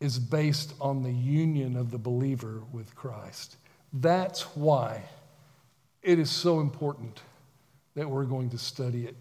is 0.00 0.18
based 0.18 0.74
on 0.80 1.02
the 1.02 1.12
union 1.12 1.76
of 1.76 1.90
the 1.90 1.98
believer 1.98 2.62
with 2.72 2.94
Christ. 2.94 3.56
That's 3.92 4.42
why 4.56 5.02
it 6.02 6.18
is 6.18 6.30
so 6.30 6.60
important 6.60 7.20
that 7.94 8.08
we're 8.08 8.24
going 8.24 8.50
to 8.50 8.58
study 8.58 9.04
it 9.06 9.16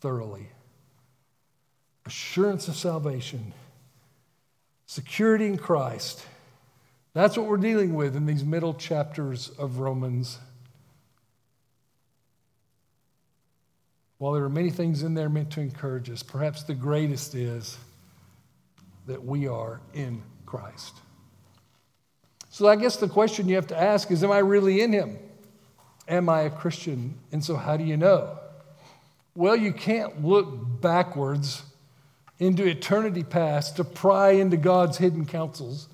thoroughly. 0.00 0.48
Assurance 2.06 2.68
of 2.68 2.76
salvation, 2.76 3.52
security 4.86 5.46
in 5.46 5.56
Christ. 5.56 6.24
That's 7.14 7.36
what 7.36 7.46
we're 7.46 7.56
dealing 7.56 7.94
with 7.94 8.14
in 8.14 8.26
these 8.26 8.44
middle 8.44 8.74
chapters 8.74 9.50
of 9.58 9.78
Romans. 9.78 10.38
While 14.24 14.32
there 14.32 14.44
are 14.44 14.48
many 14.48 14.70
things 14.70 15.02
in 15.02 15.12
there 15.12 15.28
meant 15.28 15.50
to 15.50 15.60
encourage 15.60 16.08
us, 16.08 16.22
perhaps 16.22 16.62
the 16.62 16.72
greatest 16.72 17.34
is 17.34 17.76
that 19.06 19.22
we 19.22 19.46
are 19.48 19.82
in 19.92 20.22
Christ. 20.46 20.94
So 22.48 22.66
I 22.66 22.76
guess 22.76 22.96
the 22.96 23.06
question 23.06 23.50
you 23.50 23.56
have 23.56 23.66
to 23.66 23.78
ask 23.78 24.10
is 24.10 24.24
Am 24.24 24.30
I 24.30 24.38
really 24.38 24.80
in 24.80 24.94
Him? 24.94 25.18
Am 26.08 26.30
I 26.30 26.40
a 26.40 26.50
Christian? 26.50 27.18
And 27.32 27.44
so, 27.44 27.54
how 27.54 27.76
do 27.76 27.84
you 27.84 27.98
know? 27.98 28.38
Well, 29.34 29.56
you 29.56 29.74
can't 29.74 30.24
look 30.24 30.80
backwards 30.80 31.62
into 32.38 32.64
eternity 32.64 33.24
past 33.24 33.76
to 33.76 33.84
pry 33.84 34.30
into 34.30 34.56
God's 34.56 34.96
hidden 34.96 35.26
counsels 35.26 35.86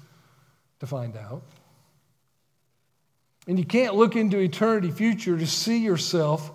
to 0.79 0.87
find 0.87 1.17
out. 1.17 1.43
And 3.49 3.59
you 3.59 3.65
can't 3.65 3.97
look 3.97 4.15
into 4.15 4.39
eternity 4.39 4.93
future 4.93 5.37
to 5.37 5.49
see 5.49 5.79
yourself 5.79 6.53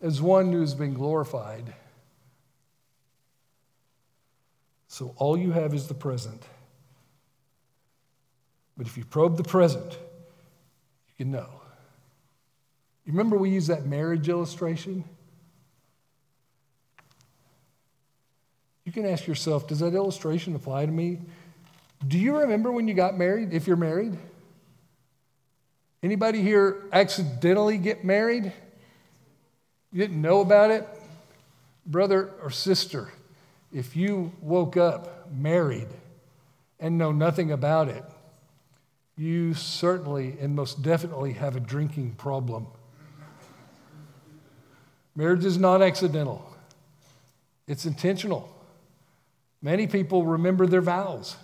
as 0.00 0.20
one 0.22 0.52
who's 0.52 0.74
been 0.74 0.94
glorified. 0.94 1.74
So 4.88 5.14
all 5.16 5.36
you 5.36 5.52
have 5.52 5.72
is 5.74 5.88
the 5.88 5.94
present. 5.94 6.42
But 8.76 8.86
if 8.86 8.96
you 8.96 9.04
probe 9.04 9.36
the 9.36 9.44
present, 9.44 9.92
you 9.92 11.14
can 11.16 11.30
know. 11.30 11.48
You 13.04 13.12
remember 13.12 13.36
we 13.36 13.50
used 13.50 13.68
that 13.68 13.86
marriage 13.86 14.28
illustration? 14.28 15.04
You 18.84 18.92
can 18.92 19.06
ask 19.06 19.26
yourself, 19.26 19.68
does 19.68 19.80
that 19.80 19.94
illustration 19.94 20.56
apply 20.56 20.86
to 20.86 20.92
me? 20.92 21.18
Do 22.06 22.18
you 22.18 22.38
remember 22.38 22.72
when 22.72 22.88
you 22.88 22.94
got 22.94 23.16
married, 23.16 23.52
if 23.52 23.66
you're 23.66 23.76
married? 23.76 24.18
Anybody 26.02 26.42
here 26.42 26.84
accidentally 26.92 27.78
get 27.78 28.04
married? 28.04 28.52
You 29.92 30.00
didn't 30.00 30.20
know 30.20 30.40
about 30.40 30.70
it? 30.70 30.86
Brother 31.86 32.30
or 32.42 32.50
sister, 32.50 33.10
if 33.72 33.96
you 33.96 34.32
woke 34.40 34.76
up 34.76 35.30
married 35.32 35.88
and 36.78 36.96
know 36.96 37.12
nothing 37.12 37.50
about 37.50 37.88
it, 37.88 38.04
you 39.16 39.54
certainly 39.54 40.36
and 40.40 40.54
most 40.54 40.82
definitely 40.82 41.32
have 41.34 41.56
a 41.56 41.60
drinking 41.60 42.12
problem. 42.12 42.66
Marriage 45.16 45.44
is 45.44 45.58
not 45.58 45.82
accidental, 45.82 46.50
it's 47.66 47.84
intentional. 47.84 48.56
Many 49.62 49.86
people 49.86 50.24
remember 50.24 50.66
their 50.66 50.80
vows. 50.80 51.36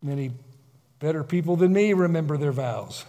Many 0.00 0.30
better 0.98 1.22
people 1.22 1.56
than 1.56 1.74
me 1.74 1.92
remember 1.92 2.38
their 2.38 2.52
vows. 2.52 3.04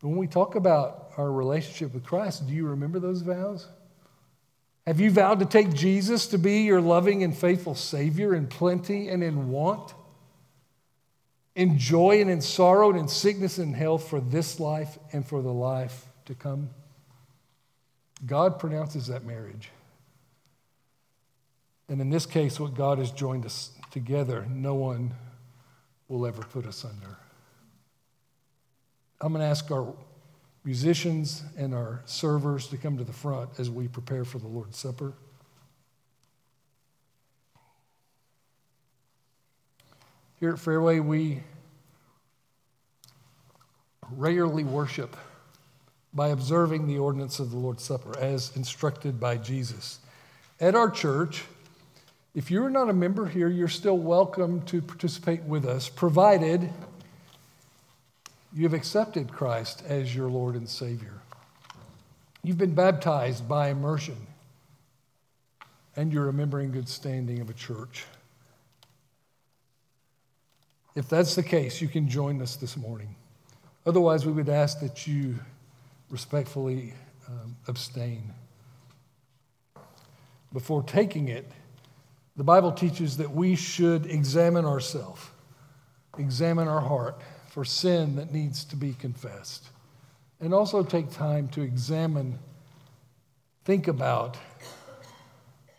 When 0.00 0.16
we 0.16 0.26
talk 0.26 0.54
about 0.54 1.10
our 1.16 1.30
relationship 1.30 1.92
with 1.92 2.04
Christ, 2.04 2.46
do 2.46 2.54
you 2.54 2.66
remember 2.66 2.98
those 2.98 3.22
vows? 3.22 3.66
Have 4.86 5.00
you 5.00 5.10
vowed 5.10 5.40
to 5.40 5.44
take 5.44 5.74
Jesus 5.74 6.28
to 6.28 6.38
be 6.38 6.62
your 6.62 6.80
loving 6.80 7.22
and 7.22 7.36
faithful 7.36 7.74
Savior 7.74 8.34
in 8.34 8.46
plenty 8.46 9.08
and 9.08 9.22
in 9.22 9.50
want? 9.50 9.92
In 11.54 11.76
joy 11.78 12.20
and 12.20 12.30
in 12.30 12.40
sorrow 12.40 12.90
and 12.90 12.98
in 12.98 13.08
sickness 13.08 13.58
and 13.58 13.74
health 13.74 14.08
for 14.08 14.20
this 14.20 14.60
life 14.60 14.98
and 15.12 15.26
for 15.26 15.42
the 15.42 15.52
life 15.52 16.06
to 16.26 16.34
come? 16.34 16.70
God 18.24 18.58
pronounces 18.58 19.08
that 19.08 19.24
marriage. 19.24 19.70
And 21.88 22.00
in 22.00 22.10
this 22.10 22.26
case, 22.26 22.60
what 22.60 22.74
God 22.74 22.98
has 22.98 23.10
joined 23.10 23.44
us 23.44 23.72
together, 23.90 24.46
no 24.48 24.74
one 24.74 25.12
will 26.08 26.26
ever 26.26 26.42
put 26.42 26.66
us 26.66 26.84
under. 26.84 27.16
I'm 29.20 29.32
going 29.32 29.40
to 29.42 29.48
ask 29.48 29.70
our 29.72 29.94
musicians 30.64 31.42
and 31.56 31.74
our 31.74 32.02
servers 32.04 32.68
to 32.68 32.76
come 32.76 32.98
to 32.98 33.04
the 33.04 33.12
front 33.12 33.50
as 33.58 33.68
we 33.68 33.88
prepare 33.88 34.24
for 34.24 34.38
the 34.38 34.46
Lord's 34.46 34.76
Supper. 34.76 35.12
Here 40.38 40.52
at 40.52 40.60
Fairway, 40.60 41.00
we 41.00 41.42
regularly 44.12 44.62
worship 44.62 45.16
by 46.14 46.28
observing 46.28 46.86
the 46.86 46.98
ordinance 46.98 47.40
of 47.40 47.50
the 47.50 47.56
Lord's 47.56 47.82
Supper 47.82 48.16
as 48.18 48.56
instructed 48.56 49.18
by 49.18 49.36
Jesus. 49.36 49.98
At 50.60 50.76
our 50.76 50.90
church, 50.90 51.44
if 52.36 52.52
you're 52.52 52.70
not 52.70 52.88
a 52.88 52.92
member 52.92 53.26
here, 53.26 53.48
you're 53.48 53.66
still 53.66 53.98
welcome 53.98 54.62
to 54.66 54.80
participate 54.80 55.42
with 55.42 55.64
us, 55.64 55.88
provided 55.88 56.70
you 58.58 58.64
have 58.64 58.74
accepted 58.74 59.30
Christ 59.30 59.84
as 59.86 60.12
your 60.12 60.28
Lord 60.28 60.56
and 60.56 60.68
Savior. 60.68 61.14
You've 62.42 62.58
been 62.58 62.74
baptized 62.74 63.48
by 63.48 63.68
immersion, 63.68 64.16
and 65.94 66.12
you're 66.12 66.28
a 66.28 66.32
member 66.32 66.58
in 66.60 66.72
good 66.72 66.88
standing 66.88 67.40
of 67.40 67.50
a 67.50 67.52
church. 67.52 68.04
If 70.96 71.08
that's 71.08 71.36
the 71.36 71.42
case, 71.44 71.80
you 71.80 71.86
can 71.86 72.08
join 72.08 72.42
us 72.42 72.56
this 72.56 72.76
morning. 72.76 73.14
Otherwise, 73.86 74.26
we 74.26 74.32
would 74.32 74.48
ask 74.48 74.80
that 74.80 75.06
you 75.06 75.38
respectfully 76.10 76.94
um, 77.28 77.54
abstain. 77.68 78.24
Before 80.52 80.82
taking 80.82 81.28
it, 81.28 81.46
the 82.36 82.42
Bible 82.42 82.72
teaches 82.72 83.18
that 83.18 83.30
we 83.30 83.54
should 83.54 84.06
examine 84.06 84.64
ourselves, 84.64 85.24
examine 86.18 86.66
our 86.66 86.80
heart 86.80 87.22
for 87.48 87.64
sin 87.64 88.16
that 88.16 88.32
needs 88.32 88.64
to 88.64 88.76
be 88.76 88.92
confessed, 88.92 89.68
and 90.40 90.54
also 90.54 90.82
take 90.82 91.10
time 91.10 91.48
to 91.48 91.62
examine, 91.62 92.38
think 93.64 93.88
about, 93.88 94.36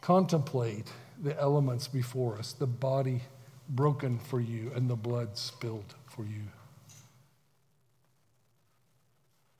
contemplate 0.01 0.91
the 1.22 1.39
elements 1.39 1.88
before 1.88 2.38
us, 2.38 2.53
the 2.53 2.67
body 2.67 3.22
broken 3.70 4.17
for 4.17 4.41
you 4.41 4.72
and 4.76 4.89
the 4.89 4.95
blood 4.95 5.38
spilled 5.38 5.93
for 6.07 6.24
you. 6.24 6.41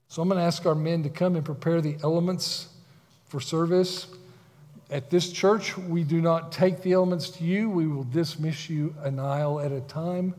So 0.08 0.24
I'm 0.24 0.28
going 0.28 0.40
to 0.40 0.46
ask 0.46 0.66
our 0.66 0.74
men 0.74 1.04
to 1.04 1.10
come 1.10 1.36
and 1.36 1.46
prepare 1.46 1.82
the 1.82 1.96
elements 2.04 2.70
for 3.28 3.40
service. 3.40 4.08
At 4.90 5.12
this 5.12 5.32
church, 5.32 5.78
we 5.78 6.04
do 6.04 6.20
not 6.20 6.52
take 6.52 6.82
the 6.82 6.94
elements 6.94 7.30
to 7.32 7.44
you. 7.44 7.70
We 7.70 7.86
will 7.86 8.06
dismiss 8.06 8.68
you 8.72 8.96
an 9.04 9.20
aisle 9.20 9.60
at 9.60 9.72
a 9.72 9.82
time 9.82 10.34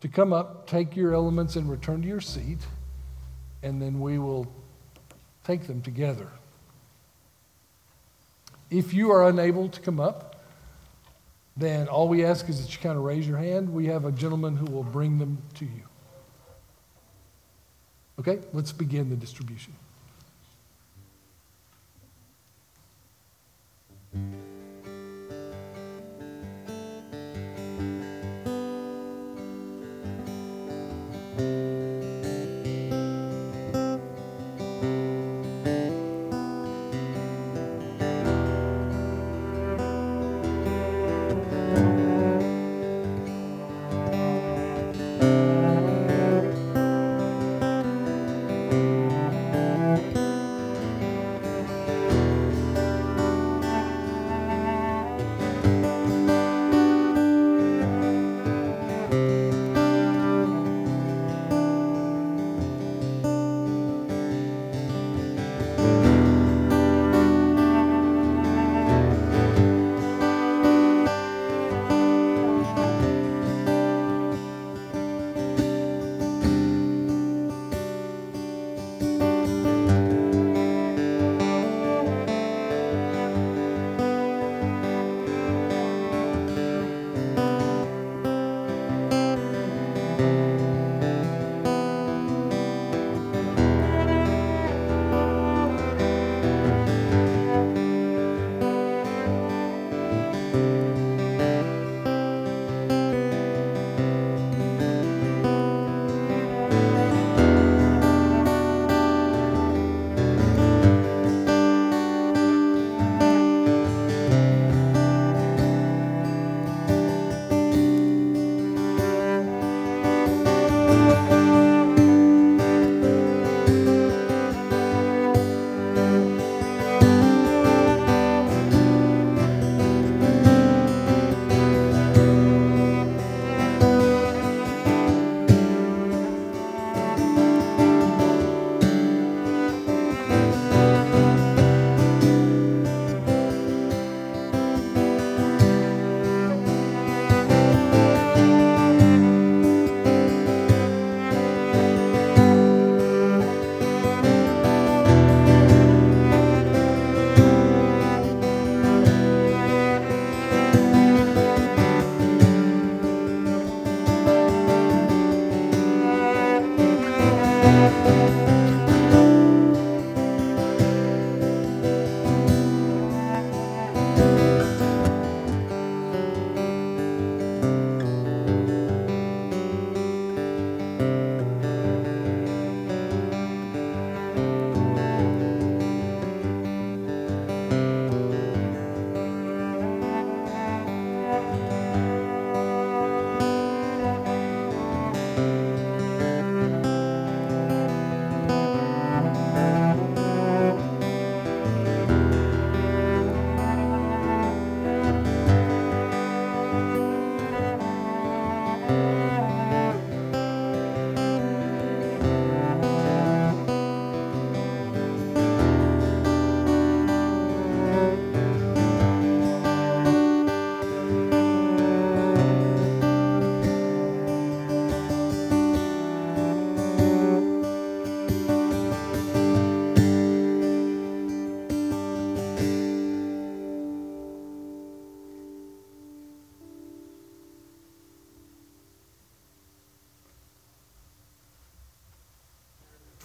to 0.00 0.08
come 0.08 0.32
up, 0.32 0.66
take 0.66 0.96
your 0.96 1.14
elements, 1.14 1.56
and 1.56 1.70
return 1.70 2.02
to 2.02 2.08
your 2.08 2.20
seat, 2.20 2.58
and 3.62 3.80
then 3.80 4.00
we 4.00 4.18
will 4.18 4.50
take 5.44 5.66
them 5.66 5.82
together. 5.82 6.28
If 8.70 8.94
you 8.94 9.10
are 9.10 9.28
unable 9.28 9.68
to 9.68 9.80
come 9.80 10.00
up, 10.00 10.42
then 11.56 11.88
all 11.88 12.08
we 12.08 12.24
ask 12.24 12.48
is 12.48 12.62
that 12.62 12.72
you 12.72 12.80
kind 12.80 12.96
of 12.96 13.04
raise 13.04 13.26
your 13.26 13.36
hand. 13.36 13.72
We 13.72 13.86
have 13.86 14.04
a 14.04 14.12
gentleman 14.12 14.56
who 14.56 14.66
will 14.66 14.84
bring 14.84 15.18
them 15.18 15.38
to 15.54 15.64
you. 15.64 15.82
Okay, 18.18 18.38
let's 18.52 18.72
begin 18.72 19.10
the 19.10 19.16
distribution. 19.16 19.74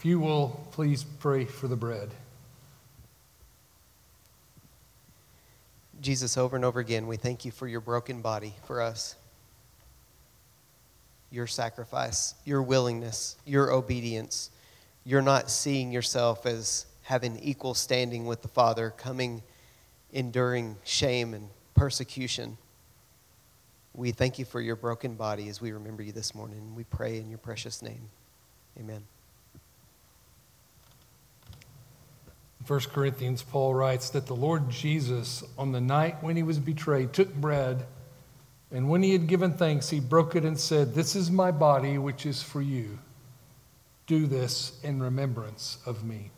You 0.06 0.20
will 0.20 0.64
please 0.70 1.04
pray 1.04 1.46
for 1.46 1.68
the 1.68 1.76
bread. 1.76 2.12
Jesus, 6.00 6.38
over 6.38 6.56
and 6.56 6.64
over 6.64 6.80
again, 6.80 7.08
we 7.08 7.18
thank 7.18 7.44
you 7.44 7.50
for 7.50 7.68
your 7.68 7.82
broken 7.82 8.22
body 8.22 8.54
for 8.66 8.82
us, 8.82 9.16
your 11.32 11.48
sacrifice, 11.48 12.36
your 12.46 12.62
willingness, 12.62 13.36
your 13.48 13.72
obedience. 13.72 14.52
You're 15.06 15.24
not 15.24 15.50
seeing 15.50 15.92
yourself 15.92 16.46
as 16.46 16.86
having 17.02 17.40
equal 17.40 17.74
standing 17.74 18.28
with 18.28 18.44
the 18.44 18.48
Father, 18.48 18.94
coming, 18.96 19.42
enduring 20.14 20.76
shame 20.84 21.34
and 21.34 21.50
persecution. 21.74 22.60
We 23.96 24.12
thank 24.12 24.38
you 24.38 24.46
for 24.46 24.62
your 24.62 24.76
broken 24.76 25.16
body 25.16 25.50
as 25.50 25.62
we 25.62 25.72
remember 25.72 26.04
you 26.04 26.12
this 26.12 26.36
morning. 26.36 26.76
We 26.76 26.84
pray 26.84 27.18
in 27.18 27.28
your 27.28 27.40
precious 27.40 27.82
name. 27.82 28.12
Amen. 28.80 29.02
1 32.68 32.80
Corinthians, 32.94 33.44
Paul 33.44 33.76
writes 33.76 34.10
that 34.12 34.26
the 34.26 34.36
Lord 34.36 34.70
Jesus, 34.70 35.44
on 35.58 35.72
the 35.72 35.82
night 35.82 36.24
when 36.24 36.36
he 36.36 36.44
was 36.44 36.58
betrayed, 36.58 37.14
took 37.14 37.34
bread, 37.34 37.86
and 38.72 38.90
when 38.90 39.04
he 39.04 39.14
had 39.14 39.28
given 39.28 39.54
thanks, 39.54 39.90
he 39.90 40.00
broke 40.00 40.36
it 40.36 40.44
and 40.44 40.60
said, 40.60 40.96
This 40.96 41.16
is 41.16 41.30
my 41.30 41.52
body, 41.52 41.98
which 41.98 42.26
is 42.26 42.42
for 42.42 42.62
you. 42.62 42.98
Do 44.08 44.26
this 44.26 44.80
in 44.84 45.02
remembrance 45.02 45.78
of 45.86 46.04
me. 46.04 46.32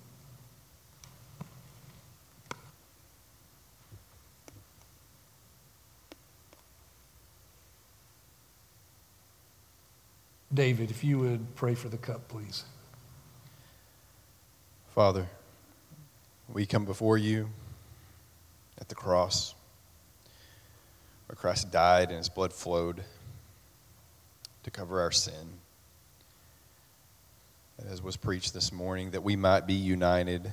David, 10.54 10.92
if 10.92 11.04
you 11.04 11.20
would 11.20 11.56
pray 11.56 11.76
for 11.76 11.88
the 11.88 11.98
cup, 11.98 12.28
please. 12.28 12.64
Father, 14.94 15.28
we 16.54 16.66
come 16.66 16.86
before 16.86 17.18
you 17.18 17.50
at 18.80 18.88
the 18.90 18.96
cross 18.96 19.54
where 21.28 21.36
Christ 21.36 21.72
died 21.72 22.10
and 22.10 22.18
his 22.18 22.30
blood 22.30 22.54
flowed 22.54 23.04
to 24.64 24.72
cover 24.72 25.02
our 25.02 25.12
sin. 25.12 25.60
And 27.78 27.90
as 27.90 28.02
was 28.02 28.16
preached 28.16 28.54
this 28.54 28.72
morning, 28.72 29.12
that 29.12 29.24
we 29.24 29.36
might 29.36 29.68
be 29.68 29.74
united, 29.74 30.52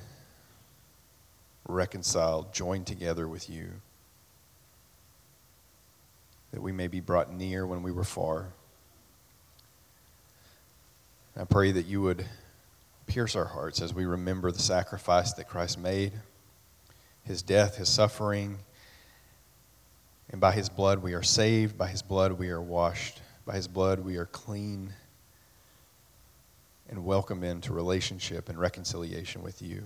reconciled, 1.67 2.53
joined 2.53 2.87
together 2.87 3.27
with 3.27 3.49
you, 3.49 3.69
that 6.51 6.61
we 6.61 6.71
may 6.71 6.87
be 6.87 6.99
brought 6.99 7.33
near 7.33 7.65
when 7.65 7.83
we 7.83 7.91
were 7.91 8.03
far. 8.03 8.47
I 11.37 11.45
pray 11.45 11.71
that 11.71 11.85
you 11.85 12.01
would 12.01 12.25
pierce 13.07 13.35
our 13.35 13.45
hearts 13.45 13.81
as 13.81 13.93
we 13.93 14.05
remember 14.05 14.51
the 14.51 14.59
sacrifice 14.59 15.33
that 15.33 15.47
Christ 15.47 15.77
made, 15.77 16.13
his 17.23 17.41
death, 17.41 17.77
his 17.77 17.89
suffering. 17.89 18.57
And 20.31 20.41
by 20.41 20.51
his 20.51 20.69
blood 20.69 21.01
we 21.01 21.13
are 21.13 21.23
saved, 21.23 21.77
by 21.77 21.87
his 21.87 22.01
blood 22.01 22.33
we 22.33 22.49
are 22.49 22.61
washed, 22.61 23.21
by 23.45 23.55
his 23.55 23.67
blood 23.67 23.99
we 23.99 24.17
are 24.17 24.25
clean 24.25 24.93
and 26.89 27.05
welcome 27.05 27.43
into 27.43 27.73
relationship 27.73 28.49
and 28.49 28.59
reconciliation 28.59 29.41
with 29.41 29.61
you. 29.61 29.83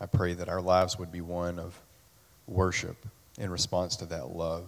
I 0.00 0.06
pray 0.06 0.34
that 0.34 0.48
our 0.48 0.60
lives 0.60 0.98
would 0.98 1.12
be 1.12 1.20
one 1.20 1.58
of 1.58 1.78
worship 2.46 3.06
in 3.38 3.50
response 3.50 3.96
to 3.96 4.06
that 4.06 4.36
love 4.36 4.66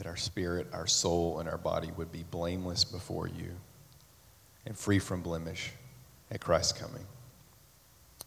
that 0.00 0.06
our 0.06 0.16
spirit, 0.16 0.66
our 0.72 0.86
soul, 0.86 1.40
and 1.40 1.48
our 1.48 1.58
body 1.58 1.90
would 1.98 2.10
be 2.10 2.24
blameless 2.30 2.84
before 2.84 3.28
you 3.28 3.50
and 4.64 4.74
free 4.74 4.98
from 4.98 5.20
blemish 5.20 5.72
at 6.30 6.40
Christ's 6.40 6.72
coming. 6.72 7.04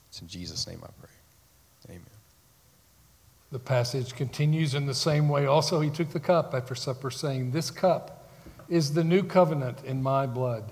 It's 0.07 0.21
in 0.21 0.27
Jesus' 0.27 0.67
name 0.67 0.81
I 0.83 0.89
pray. 0.99 1.95
Amen. 1.95 2.05
The 3.51 3.57
passage 3.57 4.13
continues 4.13 4.75
in 4.75 4.85
the 4.85 4.93
same 4.93 5.27
way. 5.27 5.47
Also, 5.47 5.79
he 5.79 5.89
took 5.89 6.11
the 6.11 6.19
cup 6.19 6.53
after 6.53 6.75
supper, 6.75 7.09
saying, 7.09 7.49
This 7.49 7.71
cup 7.71 8.29
is 8.69 8.93
the 8.93 9.03
new 9.03 9.23
covenant 9.23 9.83
in 9.83 10.03
my 10.03 10.27
blood. 10.27 10.71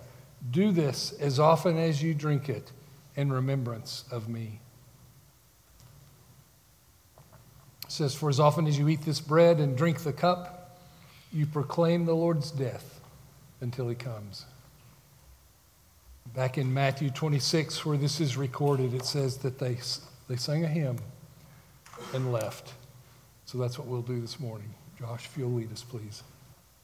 Do 0.52 0.72
this 0.72 1.14
as 1.14 1.40
often 1.40 1.80
as 1.80 2.04
you 2.04 2.14
drink 2.14 2.48
it 2.48 2.72
in 3.16 3.34
remembrance 3.34 4.06
of 4.12 4.30
me. 4.30 4.60
It 7.86 7.92
says, 7.92 8.14
For 8.14 8.30
as 8.30 8.40
often 8.40 8.68
as 8.68 8.78
you 8.78 8.88
eat 8.88 9.02
this 9.02 9.20
bread 9.20 9.58
and 9.58 9.76
drink 9.76 10.04
the 10.04 10.14
cup, 10.14 10.61
you 11.34 11.46
proclaim 11.46 12.06
the 12.06 12.14
Lord's 12.14 12.52
death 12.52 13.00
until 13.62 13.88
he 13.88 13.96
comes. 13.96 14.46
Back 16.36 16.58
in 16.58 16.74
Matthew 16.74 17.10
26, 17.10 17.86
where 17.86 17.98
this 17.98 18.20
is 18.20 18.38
recorded, 18.38 18.94
it 18.94 19.06
says 19.06 19.38
that 19.38 19.60
they, 19.60 19.78
they 20.28 20.36
sang 20.36 20.64
a 20.64 20.68
hymn 20.68 20.98
and 22.14 22.32
left. 22.32 22.74
So 23.46 23.58
that's 23.58 23.78
what 23.78 23.88
we'll 23.88 24.02
do 24.02 24.20
this 24.22 24.40
morning. 24.40 24.74
Josh, 24.98 25.26
if 25.26 25.38
you'll 25.38 25.52
lead 25.52 25.72
us, 25.72 25.84
please. 25.84 26.24